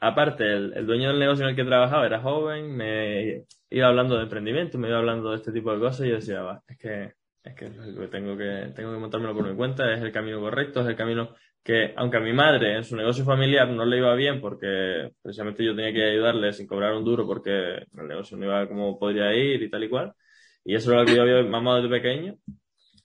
[0.00, 4.24] aparte, el, dueño del negocio en el que trabajaba era joven, me iba hablando de
[4.24, 7.12] emprendimiento, me iba hablando de este tipo de cosas y yo decía, es que,
[7.44, 7.70] es que
[8.10, 11.34] tengo que, tengo que montármelo por mi cuenta, es el camino correcto, es el camino
[11.62, 15.64] que, aunque a mi madre en su negocio familiar no le iba bien porque precisamente
[15.64, 19.34] yo tenía que ayudarle sin cobrar un duro porque el negocio no iba como podría
[19.34, 20.14] ir y tal y cual,
[20.64, 22.36] y eso era lo que yo había mamado desde pequeño,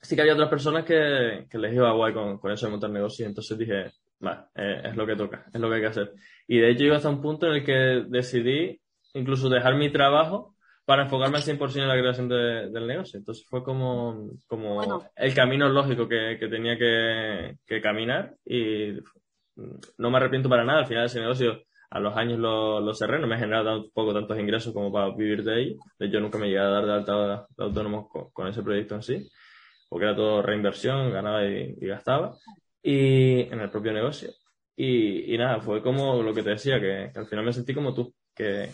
[0.05, 2.89] sí que había otras personas que, que les iba guay con, con eso de montar
[2.91, 3.91] negocios, entonces dije,
[4.25, 6.13] va, eh, es lo que toca, es lo que hay que hacer.
[6.47, 8.79] Y de hecho iba hasta un punto en el que decidí
[9.13, 13.17] incluso dejar mi trabajo para enfocarme al 100% en la creación del negocio.
[13.17, 18.99] Entonces fue como, como el camino lógico que, que tenía que, que, caminar y
[19.97, 20.81] no me arrepiento para nada.
[20.81, 24.13] Al final ese negocio a los años lo, lo cerré, no me ha generado tampoco
[24.13, 25.75] tantos ingresos como para vivir de ello.
[25.97, 29.01] De hecho, nunca me llegué a dar de alta de autónomos con ese proyecto en
[29.01, 29.27] sí
[29.95, 32.35] porque era todo reinversión, ganaba y, gastaba,
[32.83, 34.29] y en el propio negocio.
[34.75, 37.93] Y, y, nada, fue como lo que te decía, que, al final me sentí como
[37.93, 38.71] tú, que,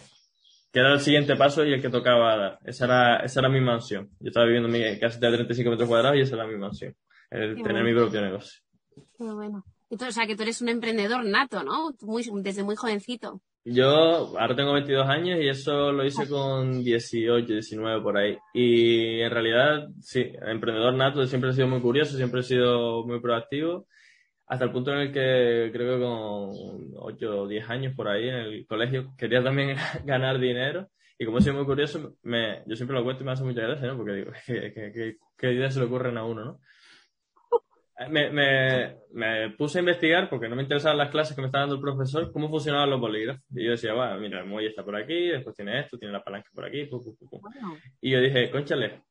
[0.74, 2.60] que era el siguiente paso y el que tocaba dar.
[2.66, 4.10] Esa era, esa era mi mansión.
[4.20, 6.96] Yo estaba viviendo en mi casa de 35 metros cuadrados y esa era mi mansión.
[7.30, 7.90] El Qué tener bueno.
[7.90, 8.60] mi propio negocio.
[9.16, 9.64] Qué bueno.
[9.92, 11.92] Y tú- o sea, que tú eres un emprendedor nato, ¿no?
[12.02, 13.44] Muy, desde muy jovencito.
[13.64, 18.36] Yo ahora tengo 22 años y eso lo hice con 18, 19 por ahí.
[18.54, 23.20] Y en realidad, sí, emprendedor nato, siempre he sido muy curioso, siempre he sido muy
[23.22, 23.88] proactivo,
[24.48, 28.30] hasta el punto en el que creo que con 8 o 10 años por ahí
[28.30, 30.90] en el colegio quería también ganar dinero.
[31.20, 33.88] Y como soy muy curioso, me, yo siempre lo cuento y me hace mucha gracia,
[33.88, 33.98] ¿no?
[33.98, 36.60] Porque digo, ¿qué, qué, qué- qué ideas se le ocurren a uno, ¿no?
[38.10, 41.64] Me, me, me puse a investigar porque no me interesaban las clases que me estaba
[41.64, 43.44] dando el profesor, cómo funcionaban los bolígrafos.
[43.56, 46.24] Y yo decía, bueno, mira, el muelle está por aquí, después tiene esto, tiene la
[46.24, 47.40] palanca por aquí, pu, pu, pu, pu".
[47.42, 49.04] Bueno, Y yo dije, conchale,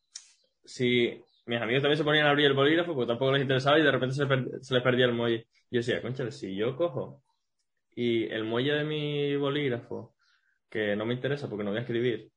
[0.64, 3.82] si mis amigos también se ponían a abrir el bolígrafo, porque tampoco les interesaba y
[3.82, 5.46] de repente se, per- se les perdía el muelle.
[5.70, 7.22] Y yo decía, conchale, si yo cojo
[7.94, 10.14] y el muelle de mi bolígrafo,
[10.68, 12.30] que no me interesa porque no voy a escribir,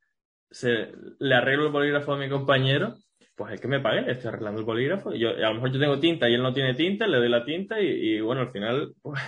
[0.50, 2.96] se, le arreglo el bolígrafo a mi compañero,
[3.36, 5.14] pues es que me pague, le estoy arreglando el bolígrafo.
[5.14, 7.30] Y yo, a lo mejor yo tengo tinta y él no tiene tinta, le doy
[7.30, 9.20] la tinta y, y, bueno, al final pues,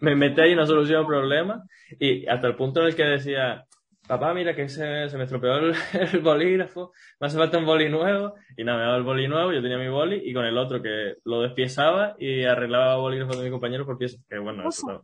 [0.00, 1.62] me mete ahí una solución al problema.
[2.00, 3.64] Y hasta el punto en el que decía,
[4.08, 5.74] papá, mira que se, se me estropeó el,
[6.12, 8.34] el bolígrafo, me hace falta un boli nuevo.
[8.56, 10.82] Y nada, me daba el boli nuevo, yo tenía mi boli y con el otro
[10.82, 14.20] que lo despiezaba y arreglaba bolígrafos de mi compañero por piezas.
[14.28, 15.02] Que bueno, eso no-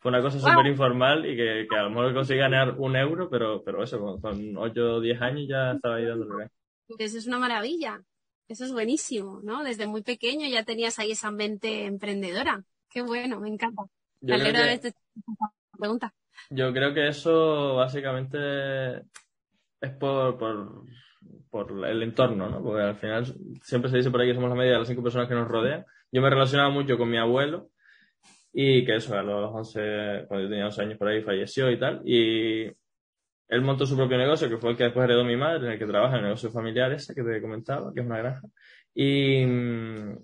[0.00, 3.30] fue una cosa súper informal y que, que a lo mejor conseguí ganar un euro,
[3.30, 6.48] pero, pero eso, con, con 8 o 10 años ya estaba ahí dándole
[6.98, 8.02] eso es una maravilla.
[8.48, 9.64] Eso es buenísimo, ¿no?
[9.64, 12.64] Desde muy pequeño ya tenías ahí esa mente emprendedora.
[12.90, 13.84] Qué bueno, me encanta.
[14.20, 14.92] Yo creo, que, esta
[15.78, 16.14] pregunta.
[16.50, 18.98] yo creo que eso básicamente
[19.80, 20.84] es por, por,
[21.50, 22.62] por el entorno, ¿no?
[22.62, 23.24] Porque al final
[23.62, 25.48] siempre se dice por ahí que somos la media de las cinco personas que nos
[25.48, 25.84] rodean.
[26.10, 27.70] Yo me relacionaba mucho con mi abuelo
[28.52, 31.78] y que eso, a los 11, cuando yo tenía 11 años por ahí, falleció y
[31.78, 32.02] tal.
[32.04, 32.70] Y
[33.52, 35.78] él montó su propio negocio, que fue el que después heredó mi madre, en el
[35.78, 38.48] que trabaja en el negocio familiar ese que te comentaba, que es una granja.
[38.94, 40.16] Y, mm,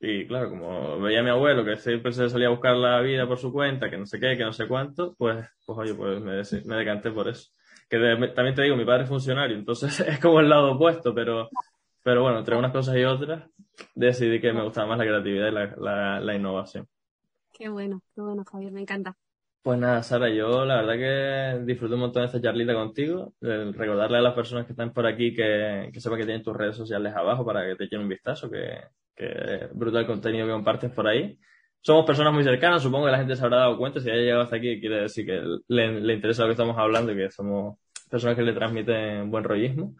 [0.00, 3.24] y claro, como veía a mi abuelo que siempre se salía a buscar la vida
[3.28, 6.20] por su cuenta, que no sé qué, que no sé cuánto, pues, pues oye, pues
[6.20, 7.52] me, me decanté por eso.
[7.88, 7.98] Que
[8.34, 11.48] también te digo, mi padre es funcionario, entonces es como el lado opuesto, pero,
[12.02, 13.48] pero bueno, entre unas cosas y otras,
[13.94, 16.88] decidí que me gustaba más la creatividad y la, la, la innovación.
[17.52, 19.16] Qué bueno, qué bueno, Javier, me encanta.
[19.62, 23.34] Pues nada, Sara, yo la verdad que disfruté un montón de esta charlita contigo.
[23.40, 26.76] Recordarle a las personas que están por aquí que, que sepan que tienen tus redes
[26.76, 31.38] sociales abajo para que te echen un vistazo, que, brutal contenido que compartes por ahí.
[31.82, 34.00] Somos personas muy cercanas, supongo que la gente se habrá dado cuenta.
[34.00, 37.12] Si haya llegado hasta aquí, quiere decir que le, le interesa lo que estamos hablando
[37.12, 37.78] y que somos
[38.10, 39.94] personas que le transmiten buen rollismo.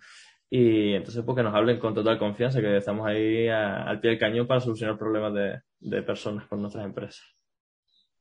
[0.49, 4.19] Y entonces, pues que nos hablen con total confianza, que estamos ahí al pie del
[4.19, 7.25] cañón para solucionar problemas de, de personas con nuestras empresas.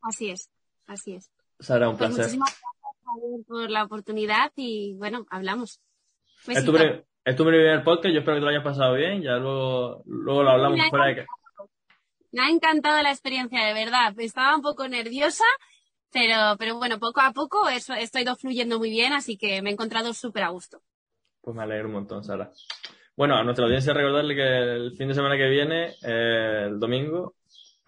[0.01, 0.49] Así es,
[0.89, 1.29] así es.
[1.59, 2.37] Sara, un Pues placer.
[2.37, 5.79] muchísimas gracias, por la oportunidad y bueno, hablamos.
[6.47, 6.73] Es tu, Besito.
[6.73, 10.03] pri- es tu primer podcast, yo espero que te lo hayas pasado bien, ya luego,
[10.05, 11.15] luego lo hablamos Me ha fuera de...
[11.17, 11.25] ca-
[12.31, 14.13] Me ha encantado la experiencia, de verdad.
[14.19, 15.43] Estaba un poco nerviosa,
[16.11, 19.61] pero, pero bueno, poco a poco eso, esto ha ido fluyendo muy bien, así que
[19.61, 20.81] me he encontrado súper a gusto.
[21.41, 22.51] Pues me alegro un montón, Sara.
[23.15, 27.33] Bueno, a nuestra audiencia recordarle que el fin de semana que viene, eh, el domingo,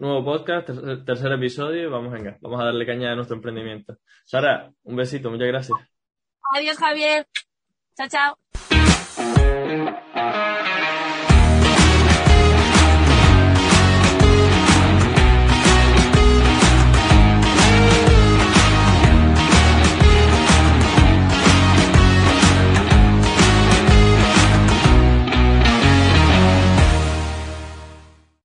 [0.02, 3.98] nuevo podcast, tercer, tercer episodio, y vamos, venga, vamos a darle caña a nuestro emprendimiento.
[4.24, 5.78] Sara, un besito, muchas gracias.
[6.54, 7.26] Adiós, Javier.
[7.96, 8.36] Chao, chao.